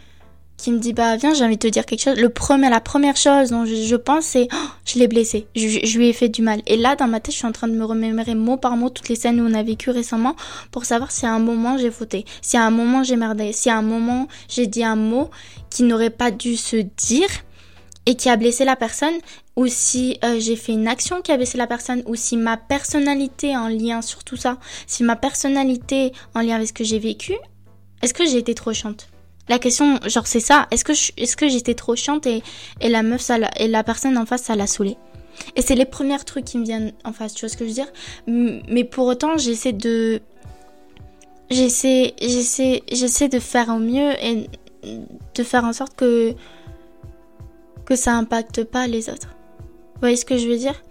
qui 0.62 0.70
me 0.70 0.78
dit 0.78 0.92
bah 0.92 1.16
viens 1.16 1.34
j'ai 1.34 1.44
envie 1.44 1.56
de 1.56 1.62
te 1.62 1.66
dire 1.66 1.84
quelque 1.84 2.02
chose. 2.02 2.16
Le 2.16 2.28
premier 2.28 2.70
la 2.70 2.80
première 2.80 3.16
chose 3.16 3.50
dont 3.50 3.64
je, 3.64 3.96
pense 3.96 4.26
c'est 4.26 4.46
oh, 4.52 4.68
je 4.84 4.96
l'ai 5.00 5.08
blessé. 5.08 5.48
Je, 5.56 5.98
lui 5.98 6.08
ai 6.08 6.12
fait 6.12 6.28
du 6.28 6.40
mal. 6.40 6.62
Et 6.66 6.76
là 6.76 6.94
dans 6.94 7.08
ma 7.08 7.18
tête 7.18 7.32
je 7.32 7.38
suis 7.38 7.48
en 7.48 7.52
train 7.52 7.66
de 7.66 7.74
me 7.74 7.84
remémorer 7.84 8.36
mot 8.36 8.56
par 8.56 8.76
mot 8.76 8.88
toutes 8.88 9.08
les 9.08 9.16
scènes 9.16 9.40
où 9.40 9.44
on 9.44 9.54
a 9.54 9.64
vécu 9.64 9.90
récemment 9.90 10.36
pour 10.70 10.84
savoir 10.84 11.10
si 11.10 11.26
à 11.26 11.32
un 11.32 11.40
moment 11.40 11.78
j'ai 11.78 11.90
fauté. 11.90 12.24
Si 12.42 12.56
à 12.56 12.64
un 12.64 12.70
moment 12.70 13.02
j'ai 13.02 13.16
merdé. 13.16 13.52
Si 13.52 13.70
à 13.70 13.76
un 13.76 13.82
moment 13.82 14.28
j'ai 14.48 14.68
dit 14.68 14.84
un 14.84 14.94
mot 14.94 15.30
qui 15.68 15.82
n'aurait 15.82 16.10
pas 16.10 16.30
dû 16.30 16.56
se 16.56 16.76
dire 16.76 17.28
et 18.06 18.14
qui 18.14 18.28
a 18.28 18.36
blessé 18.36 18.64
la 18.64 18.76
personne 18.76 19.14
ou 19.56 19.66
si 19.66 20.18
euh, 20.24 20.38
j'ai 20.38 20.54
fait 20.54 20.72
une 20.72 20.86
action 20.86 21.22
qui 21.22 21.32
a 21.32 21.36
blessé 21.36 21.58
la 21.58 21.66
personne 21.66 22.04
ou 22.06 22.14
si 22.14 22.36
ma 22.36 22.56
personnalité 22.56 23.56
en 23.56 23.66
lien 23.66 24.00
sur 24.00 24.22
tout 24.22 24.36
ça 24.36 24.58
si 24.86 25.02
ma 25.04 25.14
personnalité 25.14 26.12
en 26.34 26.40
lien 26.40 26.56
avec 26.56 26.68
ce 26.68 26.72
que 26.72 26.84
j'ai 26.84 26.98
vécu 26.98 27.34
est-ce 28.00 28.14
que 28.14 28.24
j'ai 28.24 28.38
été 28.38 28.54
trop 28.54 28.72
chante 28.72 29.11
la 29.48 29.58
question, 29.58 29.98
genre, 30.06 30.26
c'est 30.26 30.40
ça. 30.40 30.66
Est-ce 30.70 30.84
que 30.84 30.92
est-ce 30.92 31.36
que 31.36 31.48
j'étais 31.48 31.74
trop 31.74 31.96
chiante 31.96 32.26
et, 32.26 32.42
et 32.80 32.88
la 32.88 33.02
meuf, 33.02 33.20
ça 33.20 33.38
et 33.58 33.68
la 33.68 33.82
personne 33.82 34.16
en 34.16 34.26
face, 34.26 34.42
ça 34.42 34.56
l'a 34.56 34.66
saoulée? 34.66 34.96
Et 35.56 35.62
c'est 35.62 35.74
les 35.74 35.86
premiers 35.86 36.18
trucs 36.18 36.44
qui 36.44 36.58
me 36.58 36.64
viennent 36.64 36.92
en 37.04 37.12
face, 37.12 37.34
tu 37.34 37.44
vois 37.44 37.48
ce 37.48 37.56
que 37.56 37.64
je 37.64 37.70
veux 37.70 37.74
dire? 37.74 37.92
Mais 38.26 38.84
pour 38.84 39.06
autant, 39.06 39.38
j'essaie 39.38 39.72
de, 39.72 40.20
j'essaie, 41.50 42.14
j'essaie, 42.20 42.82
j'essaie 42.92 43.28
de 43.28 43.38
faire 43.38 43.68
au 43.70 43.78
mieux 43.78 44.12
et 44.22 44.48
de 45.34 45.42
faire 45.42 45.64
en 45.64 45.72
sorte 45.72 45.94
que 45.96 46.34
que 47.84 47.96
ça 47.96 48.14
impacte 48.14 48.62
pas 48.64 48.86
les 48.86 49.10
autres. 49.10 49.34
Vous 49.94 50.00
voyez 50.00 50.16
ce 50.16 50.24
que 50.24 50.38
je 50.38 50.46
veux 50.48 50.56
dire? 50.56 50.82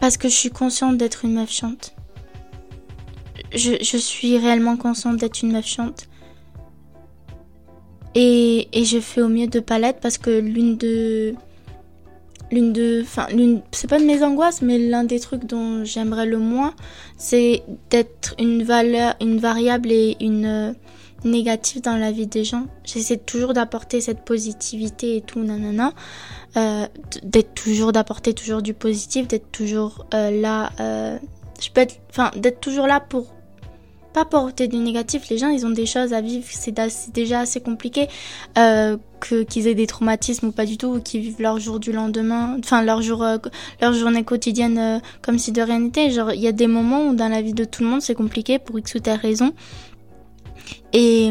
Parce 0.00 0.16
que 0.16 0.28
je 0.28 0.34
suis 0.34 0.50
consciente 0.50 0.96
d'être 0.96 1.24
une 1.24 1.34
meuf 1.34 1.50
chante. 1.50 1.94
Je, 3.54 3.74
je 3.80 3.96
suis 3.96 4.38
réellement 4.38 4.76
consciente 4.76 5.16
d'être 5.16 5.42
une 5.42 5.52
meuf 5.52 5.66
chante. 5.66 6.08
Et, 8.14 8.68
et 8.72 8.84
je 8.84 8.98
fais 8.98 9.22
au 9.22 9.28
mieux 9.28 9.46
de 9.46 9.60
palette 9.60 9.98
parce 10.00 10.18
que 10.18 10.30
l'une 10.30 10.76
de. 10.76 11.34
L'une 12.50 12.72
de. 12.72 13.02
Enfin, 13.02 13.26
l'une. 13.30 13.62
C'est 13.72 13.88
pas 13.88 14.00
de 14.00 14.04
mes 14.04 14.22
angoisses, 14.22 14.62
mais 14.62 14.78
l'un 14.78 15.04
des 15.04 15.20
trucs 15.20 15.44
dont 15.44 15.84
j'aimerais 15.84 16.26
le 16.26 16.38
moins, 16.38 16.74
c'est 17.16 17.62
d'être 17.90 18.34
une 18.38 18.64
valeur, 18.64 19.14
une 19.20 19.38
variable 19.38 19.92
et 19.92 20.16
une 20.20 20.46
euh, 20.46 20.72
négative 21.24 21.82
dans 21.82 21.96
la 21.96 22.10
vie 22.10 22.26
des 22.26 22.42
gens. 22.42 22.66
J'essaie 22.84 23.18
toujours 23.18 23.52
d'apporter 23.52 24.00
cette 24.00 24.24
positivité 24.24 25.16
et 25.16 25.20
tout, 25.20 25.40
nanana. 25.40 25.92
Euh, 26.56 26.86
d'être 27.22 27.54
toujours, 27.54 27.92
d'apporter 27.92 28.34
toujours 28.34 28.62
du 28.62 28.74
positif, 28.74 29.28
d'être 29.28 29.52
toujours 29.52 30.04
euh, 30.14 30.30
là. 30.32 30.72
Je 31.60 31.70
peux 31.70 31.82
être. 31.82 32.00
Enfin, 32.10 32.32
d'être 32.36 32.60
toujours 32.60 32.88
là 32.88 32.98
pour 32.98 33.26
pas 34.12 34.24
porter 34.24 34.68
du 34.68 34.76
négatif. 34.76 35.28
Les 35.30 35.38
gens, 35.38 35.48
ils 35.48 35.66
ont 35.66 35.70
des 35.70 35.86
choses 35.86 36.12
à 36.12 36.20
vivre. 36.20 36.44
C'est 36.50 36.74
déjà 37.12 37.40
assez 37.40 37.60
compliqué 37.60 38.08
euh, 38.58 38.96
qu'ils 39.20 39.66
aient 39.66 39.74
des 39.74 39.86
traumatismes 39.86 40.48
ou 40.48 40.52
pas 40.52 40.66
du 40.66 40.76
tout, 40.78 40.88
ou 40.88 41.00
qu'ils 41.00 41.20
vivent 41.20 41.40
leur 41.40 41.58
jour 41.58 41.80
du 41.80 41.92
lendemain, 41.92 42.56
enfin 42.58 42.82
leur 42.82 43.02
jour, 43.02 43.22
euh, 43.22 43.38
leur 43.80 43.92
journée 43.92 44.24
quotidienne 44.24 44.78
euh, 44.78 44.98
comme 45.22 45.38
si 45.38 45.52
de 45.52 45.62
rien 45.62 45.78
n'était. 45.78 46.10
Genre, 46.10 46.32
il 46.32 46.40
y 46.40 46.48
a 46.48 46.52
des 46.52 46.66
moments 46.66 47.08
où 47.08 47.14
dans 47.14 47.28
la 47.28 47.42
vie 47.42 47.54
de 47.54 47.64
tout 47.64 47.82
le 47.82 47.88
monde, 47.88 48.02
c'est 48.02 48.14
compliqué 48.14 48.58
pour 48.58 48.78
x 48.78 48.94
ou 48.94 49.00
telle 49.00 49.20
raison. 49.20 49.52
Et 50.92 51.30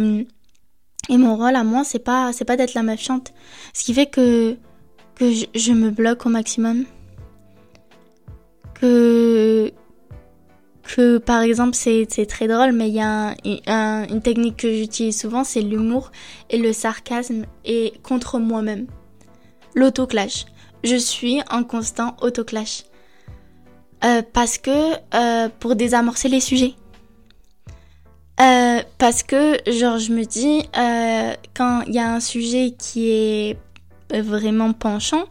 et 1.10 1.18
mon 1.18 1.36
rôle 1.36 1.56
à 1.56 1.64
moi, 1.64 1.84
c'est 1.84 2.00
pas 2.00 2.32
c'est 2.34 2.46
pas 2.46 2.56
d'être 2.56 2.76
la 2.76 2.84
méfiante. 2.84 3.34
Ce 3.74 3.84
qui 3.84 3.94
fait 3.94 4.06
que 4.06 4.56
que 5.16 5.32
je, 5.32 5.46
je 5.56 5.74
me 5.74 5.90
bloque 5.90 6.26
au 6.26 6.30
maximum. 6.30 6.86
Que 8.76 9.74
que 10.90 11.20
par 11.20 11.42
exemple 11.42 11.76
c'est 11.76 12.26
très 12.28 12.48
drôle 12.48 12.72
mais 12.72 12.90
il 12.90 12.96
y 12.96 13.02
a 13.02 13.36
une 14.10 14.22
technique 14.22 14.58
que 14.58 14.74
j'utilise 14.74 15.20
souvent 15.20 15.44
c'est 15.44 15.62
l'humour 15.62 16.12
et 16.50 16.58
le 16.58 16.74
sarcasme 16.74 17.46
et 17.64 17.94
contre 18.02 18.40
moi-même. 18.40 18.88
L'autoclash. 19.76 20.46
Je 20.84 20.96
suis 20.96 21.42
en 21.52 21.64
constant 21.64 22.16
autoclash. 22.22 22.86
Euh, 24.04 24.24
parce 24.34 24.58
que 24.58 24.94
euh, 25.14 25.50
pour 25.60 25.76
désamorcer 25.76 26.28
les 26.28 26.40
sujets. 26.40 26.74
Euh, 28.42 28.82
parce 28.98 29.22
que 29.22 29.58
genre 29.70 30.00
je 30.00 30.12
me 30.12 30.24
dis 30.24 30.64
euh, 30.78 31.34
quand 31.56 31.82
il 31.86 31.94
y 31.94 32.00
a 32.00 32.12
un 32.12 32.22
sujet 32.22 32.74
qui 32.78 33.12
est 33.12 33.58
vraiment 34.12 34.74
penchant 34.74 35.26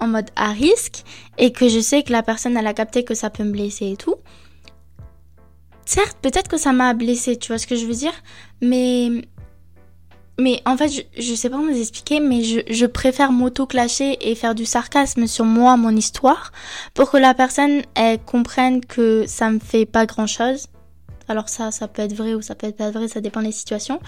en 0.00 0.06
mode 0.06 0.30
à 0.36 0.52
risque 0.52 1.02
et 1.36 1.52
que 1.52 1.68
je 1.68 1.80
sais 1.80 2.04
que 2.04 2.12
la 2.12 2.22
personne 2.22 2.56
elle 2.56 2.66
a 2.66 2.72
capté 2.72 3.04
que 3.04 3.14
ça 3.14 3.28
peut 3.28 3.42
me 3.44 3.50
blesser 3.50 3.90
et 3.90 3.96
tout 3.96 4.16
certes, 5.84 6.16
peut-être 6.22 6.48
que 6.48 6.56
ça 6.56 6.72
m'a 6.72 6.94
blessé, 6.94 7.36
tu 7.36 7.48
vois 7.48 7.58
ce 7.58 7.66
que 7.66 7.76
je 7.76 7.86
veux 7.86 7.94
dire, 7.94 8.14
mais 8.60 9.10
mais 10.38 10.60
en 10.66 10.76
fait, 10.76 10.88
je, 10.88 11.02
je 11.22 11.34
sais 11.34 11.48
pas 11.48 11.56
comment 11.56 11.70
vous 11.70 11.80
expliquer, 11.80 12.18
mais 12.18 12.42
je, 12.42 12.60
je 12.68 12.86
préfère 12.86 13.30
m'auto-clasher 13.30 14.18
et 14.20 14.34
faire 14.34 14.54
du 14.54 14.64
sarcasme 14.64 15.26
sur 15.26 15.44
moi, 15.44 15.76
mon 15.76 15.94
histoire, 15.94 16.52
pour 16.92 17.10
que 17.10 17.16
la 17.16 17.34
personne, 17.34 17.82
elle 17.94 18.18
comprenne 18.18 18.84
que 18.84 19.24
ça 19.28 19.50
me 19.50 19.60
fait 19.60 19.86
pas 19.86 20.06
grand 20.06 20.26
chose. 20.26 20.66
Alors 21.28 21.48
ça, 21.48 21.70
ça 21.70 21.88
peut 21.88 22.02
être 22.02 22.14
vrai 22.14 22.34
ou 22.34 22.42
ça 22.42 22.54
peut 22.54 22.66
être 22.66 22.76
pas 22.76 22.90
vrai, 22.90 23.08
ça 23.08 23.20
dépend 23.20 23.42
des 23.42 23.52
situations. 23.52 24.00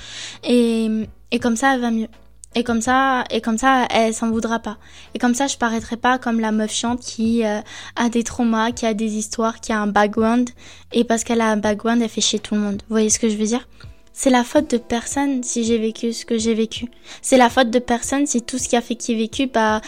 Et, 0.43 0.89
et 1.31 1.39
comme 1.39 1.57
ça, 1.57 1.75
elle 1.75 1.81
va 1.81 1.91
mieux. 1.91 2.09
Et 2.57 2.65
comme 2.65 2.81
ça, 2.81 3.25
et 3.31 3.43
comme 3.43 3.59
ça, 3.59 3.87
elle 3.91 4.15
s'en 4.15 4.31
voudra 4.31 4.59
pas. 4.59 4.79
Et 5.15 5.19
comme 5.19 5.35
ça, 5.35 5.47
je 5.47 5.59
paraîtrai 5.59 5.99
pas 5.99 6.19
comme 6.19 6.41
la 6.41 6.53
meuf 6.53 6.73
chiante 6.73 7.01
qui 7.01 7.45
euh, 7.45 7.61
a 7.97 8.09
des 8.09 8.25
traumas, 8.25 8.73
qui 8.73 8.87
a 8.87 8.95
des 8.95 9.17
histoires, 9.17 9.61
qui 9.61 9.73
a 9.73 9.81
un 9.81 9.87
background. 9.87 10.49
Et 10.91 11.05
parce 11.05 11.23
qu'elle 11.23 11.43
a 11.43 11.51
un 11.51 11.59
background, 11.59 12.01
elle 12.01 12.09
fait 12.09 12.23
chier 12.23 12.39
tout 12.39 12.55
le 12.55 12.63
monde. 12.63 12.83
Vous 12.89 12.95
voyez 12.95 13.11
ce 13.11 13.19
que 13.19 13.29
je 13.29 13.37
veux 13.37 13.45
dire? 13.45 13.69
C'est 14.15 14.31
la 14.31 14.43
faute 14.43 14.71
de 14.71 14.79
personne 14.79 15.43
si 15.43 15.65
j'ai 15.65 15.77
vécu 15.77 16.15
ce 16.15 16.25
que 16.25 16.39
j'ai 16.39 16.55
vécu. 16.55 16.87
C'est 17.21 17.37
la 17.37 17.51
faute 17.51 17.69
de 17.69 17.79
personne 17.79 18.27
si 18.27 18.41
tout 18.41 18.57
ce 18.57 18.71
qui 18.71 18.77
a 18.77 18.81
fait 18.81 18.95
qui 18.95 19.15
vécu, 19.15 19.49
bah, 19.49 19.83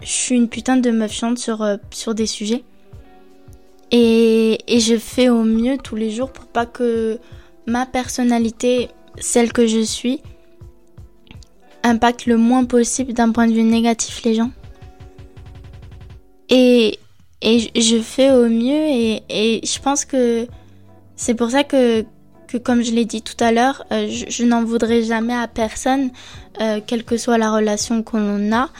je 0.00 0.06
suis 0.06 0.36
une 0.36 0.48
putain 0.48 0.76
de 0.76 0.92
meuf 0.92 1.10
chiante 1.10 1.38
sur, 1.38 1.62
euh, 1.62 1.78
sur 1.90 2.14
des 2.14 2.26
sujets. 2.26 2.62
Et, 3.90 4.60
et 4.68 4.78
je 4.78 4.98
fais 4.98 5.30
au 5.30 5.42
mieux 5.42 5.78
tous 5.78 5.96
les 5.96 6.12
jours 6.12 6.30
pour 6.30 6.46
pas 6.46 6.64
que 6.64 7.18
ma 7.66 7.86
personnalité, 7.86 8.88
celle 9.18 9.52
que 9.52 9.66
je 9.66 9.80
suis, 9.80 10.22
impacte 11.84 12.26
le 12.26 12.36
moins 12.36 12.64
possible 12.64 13.12
d'un 13.12 13.30
point 13.30 13.46
de 13.46 13.52
vue 13.52 13.62
négatif 13.62 14.22
les 14.24 14.34
gens. 14.34 14.50
Et, 16.48 16.98
et 17.42 17.58
je 17.80 17.98
fais 17.98 18.32
au 18.32 18.48
mieux 18.48 18.86
et, 18.88 19.22
et 19.28 19.60
je 19.64 19.78
pense 19.80 20.04
que 20.04 20.46
c'est 21.16 21.34
pour 21.34 21.50
ça 21.50 21.62
que, 21.62 22.04
que 22.48 22.58
comme 22.58 22.82
je 22.82 22.92
l'ai 22.92 23.04
dit 23.04 23.22
tout 23.22 23.36
à 23.38 23.52
l'heure, 23.52 23.84
euh, 23.92 24.08
je, 24.08 24.44
n'en 24.44 24.64
voudrais 24.64 25.02
jamais 25.02 25.34
à 25.34 25.46
personne, 25.46 26.10
euh, 26.60 26.80
quelle 26.84 27.04
que 27.04 27.16
soit 27.16 27.38
la 27.38 27.52
relation 27.52 28.02
qu'on 28.02 28.52
a, 28.52 28.70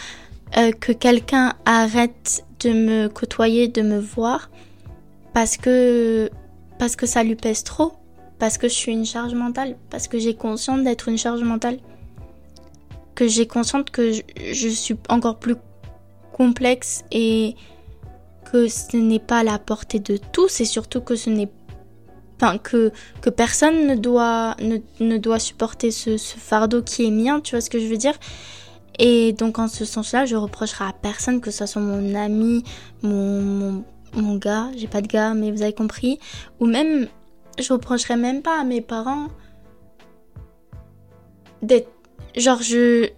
euh, 0.57 0.73
que 0.73 0.93
quelqu'un 0.93 1.55
arrête 1.65 2.45
de 2.61 2.71
me 2.71 3.09
côtoyer, 3.09 3.69
de 3.69 3.83
me 3.83 3.99
voir, 3.99 4.51
parce 5.33 5.57
que, 5.57 6.31
parce 6.79 6.97
que 6.97 7.07
ça 7.07 7.23
lui 7.23 7.37
pèse 7.37 7.65
trop, 7.65 7.93
parce 8.39 8.59
que 8.59 8.69
je 8.69 8.75
suis 8.75 8.93
une 8.93 9.07
charge 9.07 9.35
mentale, 9.35 9.77
parce 9.91 10.09
que 10.09 10.19
j'ai 10.19 10.35
conscience 10.35 10.83
d'être 10.83 11.09
une 11.09 11.19
charge 11.19 11.43
mentale 11.43 11.79
que 13.15 13.29
j'ai 13.29 13.47
consciente 13.47 13.91
que 13.91 14.13
je, 14.13 14.69
suis 14.69 14.97
encore 15.09 15.39
plus 15.39 15.57
complexe 16.33 17.05
et 17.11 17.55
que 18.51 18.69
ce 18.69 18.97
n'est 18.97 19.19
pas 19.21 19.39
à 19.39 19.45
la 19.45 19.59
portée 19.59 20.01
de 20.01 20.17
tous 20.17 20.61
et 20.61 20.65
surtout 20.65 21.01
que 21.01 21.17
ce 21.17 21.31
n'est 21.31 21.51
enfin 22.37 22.59
que 22.59 22.91
que 23.21 23.31
personne 23.31 23.87
ne 23.87 23.95
doit 23.95 24.57
ne, 24.61 24.79
ne 25.01 25.19
doit 25.19 25.39
supporter 25.39 25.91
ce, 25.91 26.17
fardeau 26.19 26.83
qui 26.83 27.07
est 27.07 27.11
mien 27.11 27.41
tu 27.41 27.55
vois 27.55 27.61
ce 27.61 27.71
que 27.71 27.79
je 27.79 27.87
veux 27.87 27.97
dire? 27.97 28.15
Et 28.99 29.33
donc 29.33 29.59
en 29.59 29.69
ce 29.69 29.85
sens-là 29.85 30.25
je 30.27 30.37
reprocherai 30.37 30.85
à 30.85 30.93
personne 30.93 31.41
que 31.41 31.51
ce 31.51 31.67
soit 31.67 31.83
mon 31.83 32.15
ami 32.15 32.65
mon, 33.03 33.41
mon, 33.41 33.85
mon 34.15 34.37
gars 34.37 34.71
j'ai 34.77 34.89
pas 34.89 35.03
de 35.03 35.09
gars 35.09 35.35
mais 35.35 35.51
vous 35.51 35.63
avez 35.63 35.73
compris. 35.73 36.19
Ou 36.61 36.67
même 36.67 37.09
je 37.59 37.73
reprocherai 37.73 38.17
même 38.17 38.43
pas 38.43 38.61
à 38.61 38.65
mes 38.65 38.81
parents 38.81 39.29
d'être 41.63 41.94
genre 42.37 42.63
je 42.63 43.11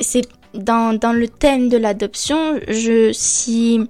c'est 0.00 0.26
dans, 0.54 0.98
dans 0.98 1.12
le 1.12 1.28
thème 1.28 1.68
de 1.68 1.76
l'adoption, 1.76 2.58
je 2.68 3.12
si 3.12 3.80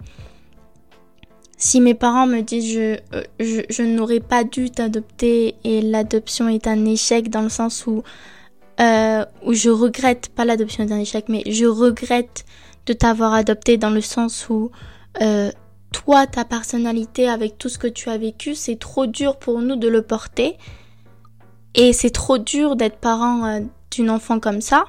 si 1.56 1.80
mes 1.80 1.94
parents 1.94 2.26
me 2.26 2.40
disent 2.40 2.72
je, 2.72 2.98
euh, 3.14 3.22
je, 3.40 3.82
n'aurais 3.82 4.20
pas 4.20 4.44
dû 4.44 4.70
t'adopter 4.70 5.56
et 5.64 5.82
l'adoption 5.82 6.48
est 6.48 6.68
un 6.68 6.84
échec 6.84 7.30
dans 7.30 7.42
le 7.42 7.48
sens 7.48 7.86
où 7.86 8.04
euh, 8.80 9.24
où 9.44 9.54
je 9.54 9.68
regrette 9.68 10.28
pas 10.28 10.44
l'adoption 10.44 10.84
est 10.84 10.92
un 10.92 11.00
échec 11.00 11.24
mais 11.28 11.42
je 11.50 11.66
regrette 11.66 12.44
de 12.86 12.92
t'avoir 12.92 13.34
adopté 13.34 13.76
dans 13.76 13.90
le 13.90 14.00
sens 14.00 14.48
où 14.48 14.70
euh, 15.20 15.50
toi 15.92 16.28
ta 16.28 16.44
personnalité 16.44 17.28
avec 17.28 17.58
tout 17.58 17.68
ce 17.68 17.78
que 17.78 17.88
tu 17.88 18.08
as 18.08 18.18
vécu 18.18 18.54
c'est 18.54 18.78
trop 18.78 19.06
dur 19.06 19.36
pour 19.36 19.60
nous 19.60 19.76
de 19.76 19.88
le 19.88 20.02
porter. 20.02 20.56
Et 21.74 21.92
c'est 21.92 22.10
trop 22.10 22.38
dur 22.38 22.76
d'être 22.76 22.98
parent 22.98 23.44
euh, 23.46 23.60
enfant 24.06 24.40
comme 24.40 24.60
ça, 24.60 24.84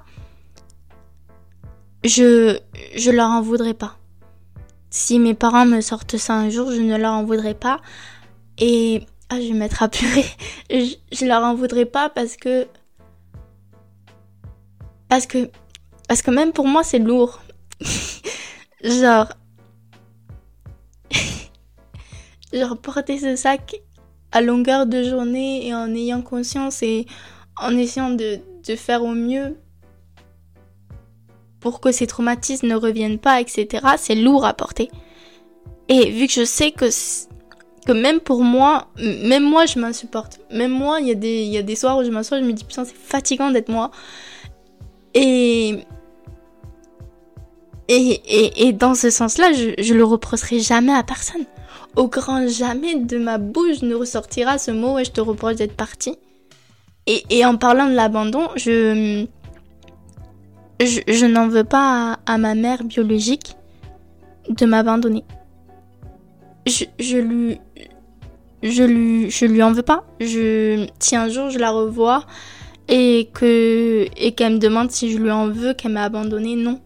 je, 2.04 2.60
je 2.96 3.12
leur 3.12 3.30
en 3.30 3.42
voudrais 3.42 3.74
pas. 3.74 3.98
Si 4.90 5.20
mes 5.20 5.34
parents 5.34 5.66
me 5.66 5.82
sortent 5.82 6.18
ça 6.18 6.36
un 6.36 6.50
jour, 6.50 6.72
je 6.72 6.82
ne 6.82 6.98
leur 6.98 7.14
en 7.14 7.24
voudrais 7.24 7.54
pas. 7.54 7.80
Et, 8.58 9.06
ah, 9.30 9.40
je 9.40 9.48
vais 9.48 9.54
mettre 9.54 9.84
à 9.84 9.90
pleurer. 9.90 10.26
Je, 10.70 10.96
je 11.12 11.26
leur 11.26 11.44
en 11.44 11.56
voudrais 11.56 11.86
pas 11.86 12.10
parce 12.10 12.36
que, 12.36 12.68
parce 15.08 15.26
que, 15.26 15.50
parce 16.08 16.22
que 16.22 16.32
même 16.32 16.52
pour 16.52 16.68
moi, 16.68 16.84
c'est 16.84 17.00
lourd. 17.00 17.40
genre, 18.84 19.34
genre 22.54 22.78
porter 22.78 23.20
ce 23.20 23.36
sac 23.36 23.76
à 24.32 24.42
longueur 24.42 24.86
de 24.86 25.04
journée 25.04 25.68
et 25.68 25.74
en 25.74 25.94
ayant 25.96 26.22
conscience 26.22 26.84
et 26.84 27.08
en 27.62 27.78
essayant 27.78 28.10
de, 28.10 28.40
de 28.68 28.76
faire 28.76 29.04
au 29.04 29.14
mieux 29.14 29.56
pour 31.60 31.82
que 31.82 31.92
ces 31.92 32.08
traumatismes 32.08 32.68
ne 32.68 32.76
reviennent 32.76 33.20
pas, 33.20 33.42
etc., 33.42 33.86
c'est 33.98 34.16
lourd 34.16 34.46
à 34.46 34.54
porter. 34.54 34.90
Et 35.90 36.12
vu 36.12 36.28
que 36.28 36.34
je 36.34 36.46
sais 36.46 36.72
que, 36.72 36.86
que 37.86 37.92
même 37.92 38.20
pour 38.20 38.44
moi, 38.44 38.88
même 38.98 39.44
moi 39.44 39.66
je 39.66 39.80
m'insupporte. 39.80 40.40
Même 40.52 40.72
moi, 40.72 41.00
il 41.02 41.08
y, 41.08 41.12
a 41.12 41.16
des, 41.16 41.44
y 41.44 41.58
a 41.58 41.64
des 41.64 41.76
soirs 41.76 41.98
où 41.98 42.04
je 42.04 42.12
m'assois, 42.12 42.40
je 42.40 42.46
me 42.46 42.54
dis 42.54 42.64
putain, 42.64 42.86
c'est 42.86 42.96
fatigant 42.96 43.52
d'être 43.52 43.70
moi. 43.70 43.92
Et, 45.14 45.80
et, 47.88 48.22
et, 48.28 48.68
et, 48.68 48.74
dans 48.74 48.94
ce 48.94 49.10
sens-là, 49.10 49.52
je, 49.52 49.82
je 49.82 49.94
le 49.96 50.04
reprocherai 50.04 50.60
jamais 50.60 50.94
à 50.94 51.04
personne. 51.04 51.46
Au 51.96 52.08
grand 52.08 52.48
jamais 52.48 52.96
de 52.96 53.18
ma 53.18 53.40
bouche 53.40 53.82
ne 53.82 53.96
ressortira 53.96 54.60
ce 54.60 54.70
mot 54.70 55.00
et 55.00 55.06
je 55.06 55.12
te 55.12 55.22
reproche 55.22 55.56
d'être 55.56 55.76
parti. 55.76 56.18
Et, 57.12 57.44
en 57.44 57.58
parlant 57.58 57.90
de 57.90 57.96
l'abandon, 57.96 58.50
je, 58.56 59.26
je, 60.80 61.26
n'en 61.26 61.48
veux 61.48 61.64
pas 61.64 62.20
à, 62.28 62.38
ma 62.38 62.54
mère 62.54 62.84
biologique 62.84 63.56
de 64.48 64.68
m'abandonner. 64.68 65.24
Je, 66.68 66.86
je 67.00 67.18
lui, 67.18 67.60
je 68.62 68.84
lui, 68.84 69.32
je 69.32 69.46
lui 69.46 69.64
en 69.64 69.72
veux 69.72 69.82
pas. 69.82 70.04
Je, 70.20 70.88
si 71.00 71.16
un 71.16 71.30
jour 71.30 71.50
je 71.50 71.58
la 71.58 71.72
revois 71.72 72.26
et 72.88 73.30
que, 73.34 74.08
et 74.16 74.34
qu'elle 74.34 74.54
me 74.54 74.60
demande 74.60 74.92
si 74.92 75.12
je 75.12 75.18
lui 75.18 75.32
en 75.32 75.48
veux 75.48 75.74
qu'elle 75.74 75.94
m'a 75.94 76.04
abandonné, 76.04 76.56
non. 76.56 76.80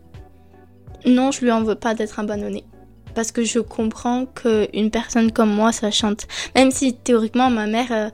Non, 1.05 1.31
je 1.31 1.41
lui 1.41 1.51
en 1.51 1.63
veux 1.63 1.75
pas 1.75 1.95
d'être 1.95 2.17
abandonnée. 2.17 2.63
Parce 3.13 3.33
que 3.33 3.43
je 3.43 3.59
comprends 3.59 4.25
qu'une 4.25 4.89
personne 4.89 5.33
comme 5.33 5.53
moi, 5.53 5.73
ça 5.73 5.91
chante. 5.91 6.27
Même 6.55 6.71
si 6.71 6.93
théoriquement 6.93 7.49
ma 7.49 7.67
mère, 7.67 7.91
euh, 7.91 8.09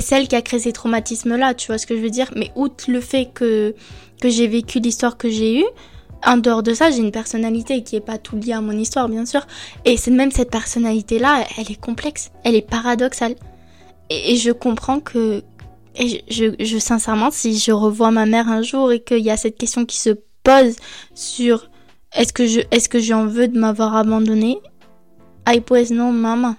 celle 0.00 0.28
qui 0.28 0.36
a 0.36 0.42
créé 0.42 0.60
ces 0.60 0.72
traumatismes-là, 0.72 1.54
tu 1.54 1.66
vois 1.66 1.78
ce 1.78 1.86
que 1.86 1.96
je 1.96 2.00
veux 2.00 2.10
dire 2.10 2.30
Mais 2.34 2.50
outre 2.56 2.90
le 2.90 3.00
fait 3.00 3.30
que, 3.32 3.74
que 4.20 4.30
j'ai 4.30 4.46
vécu 4.46 4.80
l'histoire 4.80 5.16
que 5.16 5.28
j'ai 5.28 5.60
eue, 5.60 5.66
en 6.24 6.36
dehors 6.36 6.62
de 6.62 6.72
ça, 6.72 6.90
j'ai 6.90 6.98
une 6.98 7.10
personnalité 7.10 7.82
qui 7.82 7.96
est 7.96 8.00
pas 8.00 8.18
tout 8.18 8.36
liée 8.36 8.52
à 8.52 8.60
mon 8.60 8.72
histoire, 8.72 9.08
bien 9.08 9.26
sûr. 9.26 9.46
Et 9.84 9.96
c'est 9.96 10.10
même 10.10 10.30
cette 10.30 10.50
personnalité-là, 10.50 11.44
elle 11.58 11.70
est 11.70 11.80
complexe, 11.80 12.30
elle 12.44 12.54
est 12.54 12.68
paradoxale. 12.68 13.34
Et, 14.08 14.36
je 14.36 14.50
comprends 14.50 15.00
que, 15.00 15.42
et 15.96 16.22
je, 16.28 16.54
je, 16.60 16.78
sincèrement, 16.78 17.30
si 17.30 17.58
je 17.58 17.72
revois 17.72 18.10
ma 18.10 18.26
mère 18.26 18.48
un 18.48 18.62
jour 18.62 18.92
et 18.92 19.00
qu'il 19.00 19.20
y 19.20 19.30
a 19.30 19.36
cette 19.36 19.56
question 19.56 19.84
qui 19.84 19.98
se 19.98 20.10
pose 20.44 20.76
sur 21.14 21.70
est-ce 22.14 22.32
que 22.32 22.46
je, 22.46 22.60
est-ce 22.70 22.88
que 22.88 23.00
j'en 23.00 23.26
veux 23.26 23.48
de 23.48 23.58
m'avoir 23.58 23.96
abandonné? 23.96 24.58
Ay 25.46 25.60
pues 25.60 25.90
non, 25.90 26.12
maman. 26.12 26.56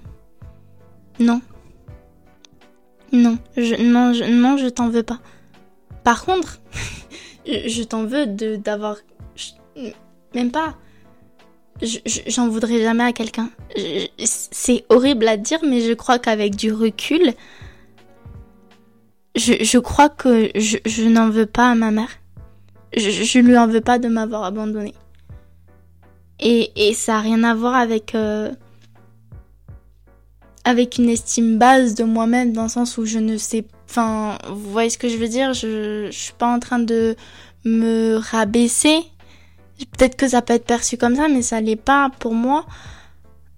Non, 1.19 1.41
non, 3.13 3.37
je, 3.55 3.75
non, 3.75 4.13
je, 4.13 4.63
je 4.63 4.69
t'en 4.69 4.89
veux 4.89 5.03
pas. 5.03 5.19
Par 6.03 6.25
contre, 6.25 6.59
je, 7.45 7.83
t'en 7.83 8.05
veux 8.05 8.25
de 8.25 8.55
d'avoir, 8.55 8.97
même 10.33 10.51
pas. 10.51 10.75
J'en 12.27 12.49
voudrais 12.49 12.81
jamais 12.81 13.03
à 13.03 13.13
quelqu'un. 13.13 13.49
C'est 14.17 14.85
horrible 14.89 15.27
à 15.27 15.37
dire, 15.37 15.59
mais 15.67 15.81
je 15.81 15.93
crois 15.93 16.19
qu'avec 16.19 16.55
du 16.55 16.71
recul, 16.71 17.33
je, 19.35 19.77
crois 19.79 20.09
que 20.09 20.49
je, 20.55 21.07
n'en 21.07 21.29
veux 21.29 21.47
pas 21.47 21.71
à 21.71 21.75
ma 21.75 21.91
mère. 21.91 22.09
Je, 22.95 23.39
lui 23.39 23.57
en 23.57 23.67
veux 23.67 23.81
pas 23.81 23.99
de 23.99 24.07
m'avoir 24.07 24.43
abandonné. 24.43 24.93
Et, 26.39 26.71
et 26.75 26.93
ça 26.93 27.17
a 27.17 27.21
rien 27.21 27.43
à 27.43 27.55
voir 27.55 27.75
avec 27.75 28.15
euh, 28.15 28.51
avec 30.65 30.97
une 30.97 31.09
estime 31.09 31.57
basse 31.57 31.95
de 31.95 32.03
moi-même 32.03 32.53
dans 32.53 32.63
le 32.63 32.69
sens 32.69 32.97
où 32.97 33.05
je 33.05 33.19
ne 33.19 33.37
sais 33.37 33.65
enfin 33.89 34.37
vous 34.49 34.71
voyez 34.71 34.89
ce 34.89 34.97
que 34.97 35.09
je 35.09 35.17
veux 35.17 35.27
dire 35.27 35.53
je, 35.53 36.07
je 36.11 36.17
suis 36.17 36.33
pas 36.33 36.47
en 36.47 36.59
train 36.59 36.79
de 36.79 37.15
me 37.65 38.17
rabaisser 38.17 38.99
peut-être 39.97 40.15
que 40.15 40.27
ça 40.27 40.41
peut 40.41 40.53
être 40.53 40.65
perçu 40.65 40.97
comme 40.97 41.15
ça 41.15 41.27
mais 41.27 41.41
ça 41.41 41.59
l'est 41.61 41.75
pas 41.75 42.09
pour 42.19 42.33
moi 42.33 42.65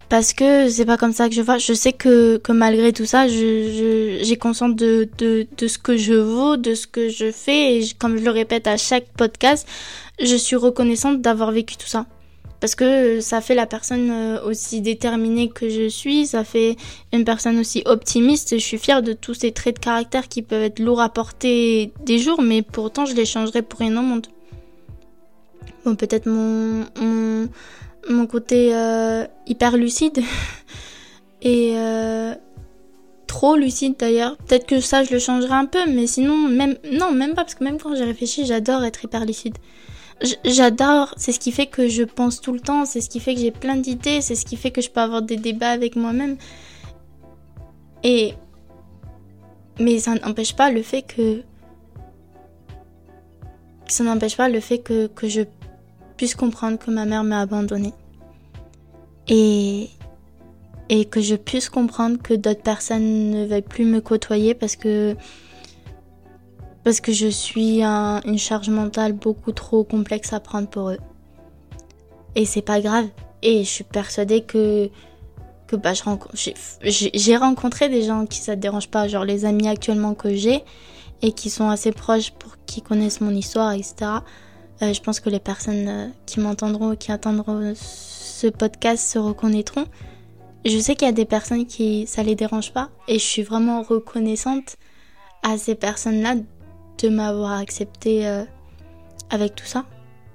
parce 0.09 0.33
que 0.33 0.69
c'est 0.69 0.85
pas 0.85 0.97
comme 0.97 1.13
ça 1.13 1.29
que 1.29 1.35
je 1.35 1.41
vois. 1.41 1.57
Je 1.57 1.73
sais 1.73 1.93
que, 1.93 2.37
que 2.37 2.51
malgré 2.51 2.93
tout 2.93 3.05
ça, 3.05 3.27
je, 3.27 4.19
j'ai 4.21 4.37
conscience 4.37 4.75
de, 4.75 5.09
de, 5.17 5.47
de 5.57 5.67
ce 5.67 5.77
que 5.77 5.97
je 5.97 6.13
vaux, 6.13 6.57
de 6.57 6.75
ce 6.75 6.87
que 6.87 7.09
je 7.09 7.31
fais. 7.31 7.77
Et 7.77 7.87
comme 7.97 8.17
je 8.17 8.23
le 8.23 8.31
répète 8.31 8.67
à 8.67 8.77
chaque 8.77 9.07
podcast, 9.17 9.67
je 10.21 10.35
suis 10.35 10.55
reconnaissante 10.55 11.21
d'avoir 11.21 11.51
vécu 11.51 11.75
tout 11.75 11.87
ça. 11.87 12.05
Parce 12.59 12.75
que 12.75 13.19
ça 13.19 13.41
fait 13.41 13.55
la 13.55 13.65
personne 13.65 14.09
euh, 14.09 14.43
aussi 14.43 14.81
déterminée 14.81 15.49
que 15.49 15.69
je 15.69 15.87
suis, 15.87 16.25
ça 16.25 16.43
fait 16.43 16.77
une 17.13 17.25
personne 17.25 17.59
aussi 17.59 17.83
optimiste. 17.85 18.55
Je 18.55 18.63
suis 18.63 18.77
fière 18.77 19.03
de 19.03 19.13
tous 19.13 19.33
ces 19.33 19.51
traits 19.51 19.75
de 19.75 19.79
caractère 19.81 20.27
qui 20.27 20.41
peuvent 20.41 20.63
être 20.63 20.79
lourds 20.79 21.01
à 21.01 21.09
porter 21.09 21.91
des 22.05 22.17
jours, 22.17 22.41
mais 22.41 22.61
pourtant 22.61 23.05
je 23.05 23.13
les 23.13 23.25
changerais 23.25 23.61
pour 23.61 23.79
rien 23.79 23.95
au 23.97 24.01
monde. 24.01 24.27
Bon, 25.83 25.95
peut-être 25.95 26.27
mon, 26.27 26.85
mon 26.99 27.49
mon 28.09 28.27
côté 28.27 28.75
euh, 28.75 29.25
hyper 29.47 29.77
lucide 29.77 30.21
et 31.41 31.73
euh, 31.75 32.33
trop 33.27 33.55
lucide 33.55 33.95
d'ailleurs. 33.97 34.37
Peut-être 34.37 34.65
que 34.65 34.79
ça 34.79 35.03
je 35.03 35.13
le 35.13 35.19
changerai 35.19 35.53
un 35.53 35.65
peu, 35.65 35.79
mais 35.87 36.07
sinon 36.07 36.35
même 36.35 36.77
non 36.91 37.11
même 37.11 37.33
pas 37.33 37.43
parce 37.43 37.55
que 37.55 37.63
même 37.63 37.79
quand 37.79 37.95
j'ai 37.95 38.05
réfléchi, 38.05 38.45
j'adore 38.45 38.83
être 38.83 39.03
hyper 39.03 39.25
lucide. 39.25 39.57
J'adore, 40.45 41.13
c'est 41.17 41.33
ce 41.33 41.39
qui 41.39 41.51
fait 41.51 41.67
que 41.67 41.87
je 41.89 42.03
pense 42.03 42.39
tout 42.39 42.53
le 42.53 42.59
temps, 42.59 42.85
c'est 42.85 43.01
ce 43.01 43.09
qui 43.09 43.19
fait 43.19 43.35
que 43.35 43.41
j'ai 43.41 43.51
plein 43.51 43.75
d'idées, 43.75 44.21
c'est 44.21 44.35
ce 44.35 44.45
qui 44.45 44.55
fait 44.55 44.71
que 44.71 44.81
je 44.81 44.89
peux 44.89 45.01
avoir 45.01 45.21
des 45.21 45.35
débats 45.35 45.71
avec 45.71 45.95
moi-même. 45.95 46.37
Et 48.03 48.33
mais 49.79 49.99
ça 49.99 50.15
n'empêche 50.15 50.55
pas 50.55 50.71
le 50.71 50.81
fait 50.83 51.01
que 51.01 51.43
ça 53.87 54.03
n'empêche 54.03 54.37
pas 54.37 54.49
le 54.49 54.59
fait 54.59 54.79
que, 54.79 55.07
que 55.07 55.27
je 55.27 55.41
puisse 56.17 56.35
comprendre 56.35 56.77
que 56.77 56.91
ma 56.91 57.05
mère 57.05 57.23
m'a 57.23 57.41
abandonnée. 57.41 57.93
Et, 59.27 59.89
et 60.89 61.05
que 61.05 61.21
je 61.21 61.35
puisse 61.35 61.69
comprendre 61.69 62.21
que 62.21 62.33
d'autres 62.33 62.61
personnes 62.61 63.31
ne 63.31 63.45
veulent 63.45 63.63
plus 63.63 63.85
me 63.85 64.01
côtoyer 64.01 64.53
parce 64.53 64.75
que, 64.75 65.15
parce 66.85 67.01
que 67.01 67.11
je 67.11 67.27
suis 67.27 67.81
une 67.81 68.37
charge 68.37 68.69
mentale 68.69 69.13
beaucoup 69.13 69.51
trop 69.51 69.83
complexe 69.83 70.33
à 70.33 70.39
prendre 70.39 70.69
pour 70.69 70.91
eux. 70.91 70.99
Et 72.35 72.45
c'est 72.45 72.61
pas 72.61 72.79
grave. 72.79 73.07
Et 73.41 73.63
je 73.63 73.69
suis 73.69 73.83
persuadée 73.83 74.41
que, 74.41 74.91
que 75.65 75.75
bah, 75.75 75.93
j'ai 76.83 77.37
rencontré 77.37 77.89
des 77.89 78.03
gens 78.03 78.27
qui 78.27 78.37
ça 78.37 78.55
te 78.55 78.61
dérange 78.61 78.89
pas, 78.89 79.07
genre 79.07 79.25
les 79.25 79.45
amis 79.45 79.67
actuellement 79.67 80.13
que 80.13 80.35
j'ai 80.35 80.63
et 81.23 81.31
qui 81.31 81.49
sont 81.49 81.69
assez 81.69 81.91
proches 81.91 82.29
pour 82.29 82.55
qu'ils 82.67 82.83
connaissent 82.83 83.19
mon 83.19 83.31
histoire, 83.31 83.71
etc. 83.71 83.95
Euh, 84.83 84.93
je 84.93 85.01
pense 85.01 85.19
que 85.19 85.31
les 85.31 85.39
personnes 85.39 85.87
euh, 85.87 86.07
qui 86.27 86.39
m'entendront, 86.39 86.95
qui 86.95 87.11
attendront 87.11 87.73
ce 87.75 88.45
podcast 88.45 89.09
se 89.11 89.17
reconnaîtront. 89.17 89.85
Je 90.65 90.77
sais 90.77 90.95
qu'il 90.95 91.07
y 91.07 91.09
a 91.09 91.13
des 91.13 91.25
personnes 91.25 91.65
qui 91.65 92.05
ça 92.05 92.21
les 92.21 92.35
dérange 92.35 92.73
pas 92.73 92.91
et 93.07 93.17
je 93.17 93.23
suis 93.23 93.43
vraiment 93.43 93.81
reconnaissante 93.81 94.75
à 95.41 95.57
ces 95.57 95.73
personnes-là 95.73 96.35
de 96.99 97.09
m'avoir 97.09 97.53
accepté 97.53 98.27
euh, 98.27 98.43
avec 99.29 99.55
tout 99.55 99.65
ça. 99.65 99.85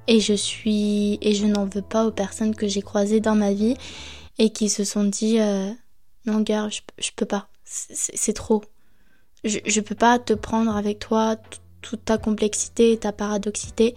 Et 0.07 0.21
je 0.21 0.35
suis 0.35 1.19
et 1.21 1.35
je 1.35 1.47
n'en 1.47 1.67
veux 1.67 1.83
pas 1.83 2.07
aux 2.07 2.11
personnes 2.11 2.55
que 2.55 2.67
j'ai 2.67 2.83
croisées 2.83 3.21
dans 3.21 3.35
ma 3.35 3.53
vie 3.53 3.77
et 4.39 4.51
qui 4.51 4.69
se 4.69 4.83
sont 4.83 5.05
dit 5.05 5.39
non 6.27 6.41
gars, 6.41 6.69
je, 6.69 6.81
je 6.99 7.11
peux 7.15 7.27
pas, 7.27 7.49
c'est 7.65 8.33
trop. 8.33 8.63
Je, 9.45 9.59
je 9.65 9.81
peux 9.81 9.95
pas 9.95 10.19
te 10.19 10.33
prendre 10.33 10.77
avec 10.77 10.99
toi 10.99 11.37
toute 11.81 12.05
ta 12.05 12.19
complexité 12.19 12.93
et 12.93 12.97
ta 12.97 13.13
paradoxité 13.13 13.95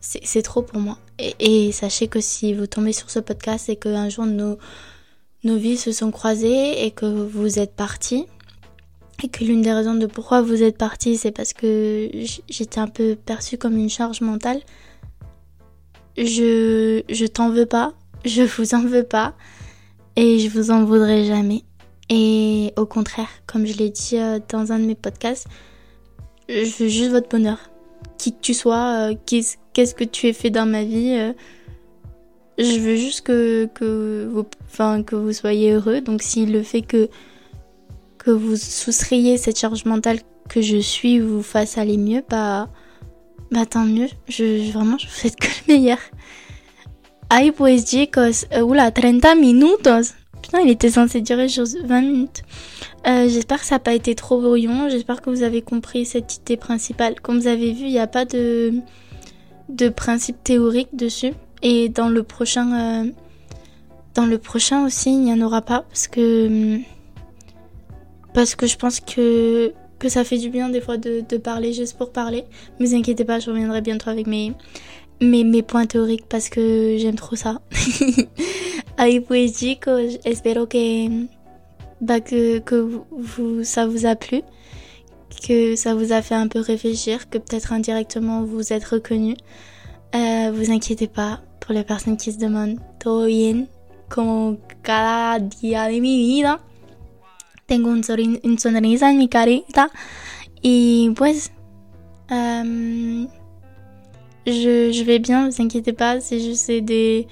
c'est 0.00 0.42
trop 0.42 0.62
pour 0.62 0.80
moi. 0.80 0.98
Et, 1.18 1.72
sachez 1.72 2.08
que 2.08 2.20
si 2.20 2.54
vous 2.54 2.66
tombez 2.66 2.92
sur 2.92 3.10
ce 3.10 3.18
podcast 3.18 3.68
et 3.68 3.76
qu'un 3.76 4.08
jour 4.08 4.26
nos, 4.26 4.58
nos 5.44 5.56
vies 5.56 5.76
se 5.76 5.92
sont 5.92 6.10
croisées 6.10 6.84
et 6.84 6.90
que 6.90 7.06
vous 7.06 7.58
êtes 7.58 7.74
partis, 7.74 8.26
et 9.22 9.28
que 9.28 9.44
l'une 9.44 9.62
des 9.62 9.72
raisons 9.72 9.94
de 9.94 10.06
pourquoi 10.06 10.42
vous 10.42 10.62
êtes 10.62 10.78
partis, 10.78 11.16
c'est 11.16 11.32
parce 11.32 11.52
que 11.52 12.10
j'étais 12.48 12.78
un 12.78 12.86
peu 12.86 13.16
perçue 13.16 13.58
comme 13.58 13.76
une 13.76 13.90
charge 13.90 14.20
mentale, 14.20 14.60
je, 16.16 17.02
je 17.08 17.26
t'en 17.26 17.50
veux 17.50 17.66
pas, 17.66 17.94
je 18.24 18.42
vous 18.42 18.74
en 18.74 18.82
veux 18.82 19.04
pas, 19.04 19.34
et 20.16 20.38
je 20.38 20.48
vous 20.48 20.70
en 20.70 20.84
voudrais 20.84 21.24
jamais. 21.24 21.62
Et 22.10 22.72
au 22.76 22.86
contraire, 22.86 23.28
comme 23.46 23.66
je 23.66 23.76
l'ai 23.76 23.90
dit 23.90 24.18
euh, 24.18 24.38
dans 24.48 24.72
un 24.72 24.78
de 24.78 24.84
mes 24.84 24.94
podcasts, 24.94 25.46
je 26.48 26.82
veux 26.82 26.88
juste 26.88 27.10
votre 27.10 27.28
bonheur 27.28 27.58
qui 28.16 28.32
que 28.32 28.40
tu 28.40 28.54
sois, 28.54 29.10
euh, 29.10 29.14
qu'est-ce 29.26 29.94
que 29.94 30.04
tu 30.04 30.28
as 30.28 30.32
fait 30.32 30.50
dans 30.50 30.66
ma 30.66 30.82
vie. 30.84 31.14
Euh, 31.16 31.32
je 32.58 32.80
veux 32.80 32.96
juste 32.96 33.20
que, 33.20 33.66
que, 33.66 34.28
vous, 34.30 34.44
que 35.04 35.14
vous 35.14 35.32
soyez 35.32 35.72
heureux. 35.72 36.00
Donc 36.00 36.22
si 36.22 36.46
le 36.46 36.62
fait 36.62 36.82
que, 36.82 37.08
que 38.28 38.32
vous 38.32 38.56
soustrayez 38.56 39.38
cette 39.38 39.58
charge 39.58 39.86
mentale 39.86 40.18
que 40.50 40.60
je 40.60 40.76
suis 40.76 41.18
vous 41.18 41.42
fasse 41.42 41.78
aller 41.78 41.96
mieux, 41.96 42.22
bah, 42.28 42.68
bah 43.50 43.64
tant 43.64 43.86
mieux. 43.86 44.08
Je, 44.28 44.70
vraiment, 44.70 44.98
je 44.98 45.06
vous 45.06 45.12
souhaite 45.14 45.36
que 45.36 45.46
le 45.46 45.72
meilleur. 45.72 45.98
Ay, 47.30 47.52
pues 47.52 47.86
chicos, 47.86 48.44
oula, 48.62 48.90
30 48.90 49.34
minutos. 49.40 50.12
Putain, 50.42 50.60
il 50.60 50.68
était 50.68 50.90
censé 50.90 51.22
durer 51.22 51.48
juste 51.48 51.78
20 51.86 52.02
minutes. 52.02 52.42
Euh, 53.06 53.30
j'espère 53.30 53.60
que 53.60 53.66
ça 53.66 53.76
n'a 53.76 53.78
pas 53.78 53.94
été 53.94 54.14
trop 54.14 54.38
brouillon. 54.42 54.90
J'espère 54.90 55.22
que 55.22 55.30
vous 55.30 55.42
avez 55.42 55.62
compris 55.62 56.04
cette 56.04 56.36
idée 56.36 56.58
principale. 56.58 57.22
Comme 57.22 57.40
vous 57.40 57.46
avez 57.46 57.72
vu, 57.72 57.86
il 57.86 57.92
n'y 57.92 57.98
a 57.98 58.06
pas 58.06 58.26
de, 58.26 58.74
de 59.70 59.88
principe 59.88 60.44
théorique 60.44 60.94
dessus. 60.94 61.32
Et 61.62 61.88
dans 61.88 62.10
le 62.10 62.22
prochain, 62.22 63.06
euh, 63.06 63.10
dans 64.14 64.26
le 64.26 64.36
prochain 64.36 64.84
aussi, 64.84 65.12
il 65.12 65.20
n'y 65.20 65.32
en 65.32 65.40
aura 65.40 65.62
pas 65.62 65.86
parce 65.88 66.08
que 66.08 66.78
parce 68.38 68.54
que 68.54 68.68
je 68.68 68.76
pense 68.76 69.00
que 69.00 69.72
que 69.98 70.08
ça 70.08 70.22
fait 70.22 70.38
du 70.38 70.48
bien 70.48 70.68
des 70.68 70.80
fois 70.80 70.96
de, 70.96 71.24
de 71.28 71.36
parler 71.38 71.72
juste 71.72 71.98
pour 71.98 72.12
parler. 72.12 72.44
Mais 72.78 72.86
vous 72.86 72.94
inquiétez 72.94 73.24
pas, 73.24 73.40
je 73.40 73.50
reviendrai 73.50 73.80
bientôt 73.80 74.10
avec 74.10 74.28
mes 74.28 74.52
mes, 75.20 75.42
mes 75.42 75.64
points 75.64 75.86
théoriques 75.86 76.26
parce 76.28 76.48
que 76.48 76.96
j'aime 76.98 77.16
trop 77.16 77.34
ça. 77.34 77.60
Ay, 78.96 79.18
pues 79.18 79.58
chicos, 79.58 80.20
espero 80.24 80.68
que, 80.68 81.26
bah, 82.00 82.20
que, 82.20 82.60
que 82.60 82.76
vous, 83.10 83.64
ça 83.64 83.88
vous 83.88 84.06
a 84.06 84.14
plu, 84.14 84.42
que 85.44 85.74
ça 85.74 85.96
vous 85.96 86.12
a 86.12 86.22
fait 86.22 86.36
un 86.36 86.46
peu 86.46 86.60
réfléchir, 86.60 87.28
que 87.28 87.38
peut-être 87.38 87.72
indirectement 87.72 88.44
vous 88.44 88.72
êtes 88.72 88.84
reconnu. 88.84 89.34
Euh, 90.14 90.52
vous 90.54 90.70
inquiétez 90.70 91.08
pas 91.08 91.40
pour 91.58 91.74
les 91.74 91.82
personnes 91.82 92.16
qui 92.16 92.30
se 92.30 92.38
demandent, 92.38 92.78
todo 93.00 93.26
bien, 93.26 93.66
como 94.08 94.58
cada 94.84 95.40
día 95.40 95.88
de 95.88 96.00
mi 96.00 96.18
vida. 96.18 96.60
Tengo 97.68 97.90
un, 97.90 98.00
un 98.44 98.58
sonrisa 98.58 99.10
en 99.10 99.18
mi 99.18 99.28
carita. 99.28 99.90
Y 100.62 101.10
pues, 101.14 101.52
euh, 102.32 103.26
je, 104.46 104.90
je 104.90 105.04
vais 105.04 105.18
bien, 105.18 105.48
vous 105.50 105.62
inquiétez 105.62 105.92
pas, 105.92 106.20
c'est 106.20 106.40
juste 106.40 106.70
des 106.70 107.28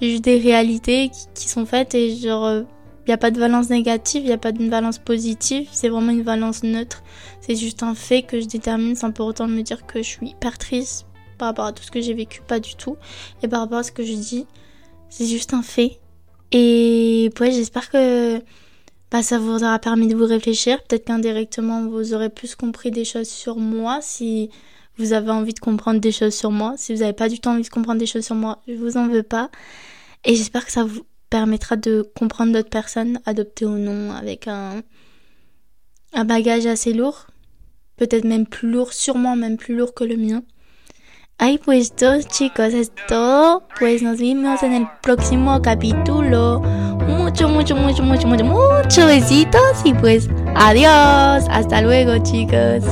juste 0.00 0.24
des 0.24 0.38
réalités 0.38 1.10
qui, 1.34 1.48
sont 1.48 1.66
faites 1.66 1.94
et 1.94 2.16
genre 2.16 2.48
il 2.50 2.56
euh, 2.56 2.64
n'y 3.06 3.14
a 3.14 3.18
pas 3.18 3.30
de 3.30 3.38
valence 3.38 3.70
négative, 3.70 4.22
il 4.22 4.26
n'y 4.26 4.32
a 4.32 4.38
pas 4.38 4.52
de 4.52 4.68
valence 4.68 4.98
positive, 4.98 5.68
c'est 5.72 5.88
vraiment 5.88 6.12
une 6.12 6.22
valence 6.22 6.62
neutre. 6.62 7.02
C'est 7.40 7.56
juste 7.56 7.82
un 7.82 7.94
fait 7.94 8.22
que 8.22 8.40
je 8.40 8.46
détermine 8.46 8.94
sans 8.94 9.12
pour 9.12 9.26
autant 9.26 9.48
me 9.48 9.62
dire 9.62 9.86
que 9.86 9.98
je 9.98 10.08
suis 10.08 10.30
hyper 10.30 10.58
triste 10.58 11.06
par 11.38 11.48
rapport 11.48 11.66
à 11.66 11.72
tout 11.72 11.82
ce 11.82 11.90
que 11.90 12.00
j'ai 12.00 12.14
vécu, 12.14 12.40
pas 12.42 12.60
du 12.60 12.76
tout. 12.76 12.96
Et 13.42 13.48
par 13.48 13.60
rapport 13.60 13.78
à 13.78 13.82
ce 13.82 13.92
que 13.92 14.04
je 14.04 14.14
dis, 14.14 14.46
c'est 15.08 15.26
juste 15.26 15.54
un 15.54 15.62
fait. 15.62 16.00
Et 16.52 17.30
ouais, 17.40 17.50
j'espère 17.50 17.90
que 17.90 18.40
bah, 19.12 19.22
ça 19.22 19.38
vous 19.38 19.62
aura 19.62 19.78
permis 19.78 20.08
de 20.08 20.16
vous 20.16 20.24
réfléchir. 20.24 20.82
Peut-être 20.84 21.04
qu'indirectement, 21.04 21.86
vous 21.86 22.14
aurez 22.14 22.30
plus 22.30 22.54
compris 22.54 22.90
des 22.90 23.04
choses 23.04 23.28
sur 23.28 23.56
moi 23.56 23.98
si 24.00 24.48
vous 24.96 25.12
avez 25.12 25.30
envie 25.30 25.52
de 25.52 25.60
comprendre 25.60 26.00
des 26.00 26.12
choses 26.12 26.34
sur 26.34 26.50
moi. 26.50 26.74
Si 26.78 26.94
vous 26.94 27.00
n'avez 27.00 27.12
pas 27.12 27.28
du 27.28 27.38
tout 27.38 27.50
envie 27.50 27.62
de 27.62 27.68
comprendre 27.68 27.98
des 27.98 28.06
choses 28.06 28.24
sur 28.24 28.34
moi, 28.34 28.62
je 28.66 28.72
vous 28.72 28.96
en 28.96 29.08
veux 29.08 29.22
pas. 29.22 29.50
Et 30.24 30.34
j'espère 30.34 30.64
que 30.64 30.72
ça 30.72 30.84
vous 30.84 31.02
permettra 31.28 31.76
de 31.76 32.10
comprendre 32.16 32.54
d'autres 32.54 32.70
personnes, 32.70 33.20
adoptées 33.26 33.66
ou 33.66 33.76
non, 33.76 34.12
avec 34.12 34.48
un, 34.48 34.82
un 36.14 36.24
bagage 36.24 36.64
assez 36.64 36.94
lourd. 36.94 37.26
Peut-être 37.98 38.24
même 38.24 38.46
plus 38.46 38.70
lourd, 38.70 38.94
sûrement 38.94 39.36
même 39.36 39.58
plus 39.58 39.76
lourd 39.76 39.92
que 39.92 40.04
le 40.04 40.16
mien. 40.16 40.42
Ay, 41.38 41.58
pues 41.58 41.94
todo, 41.94 42.20
chicos, 42.22 42.72
es 42.72 42.92
todo. 43.08 43.64
Pues 43.78 44.00
nos 44.02 44.18
vemos 44.18 44.62
en 44.62 44.72
el 44.72 44.86
próximo 45.02 45.60
capítulo. 45.60 46.62
Mucho, 47.08 47.48
mucho, 47.48 47.76
mucho, 47.76 48.02
mucho, 48.02 48.26
mucho, 48.26 48.44
mucho 48.44 49.06
besitos. 49.06 49.82
Y 49.84 49.94
pues, 49.94 50.28
adiós. 50.54 51.46
Hasta 51.50 51.80
luego, 51.82 52.18
chicos. 52.22 52.84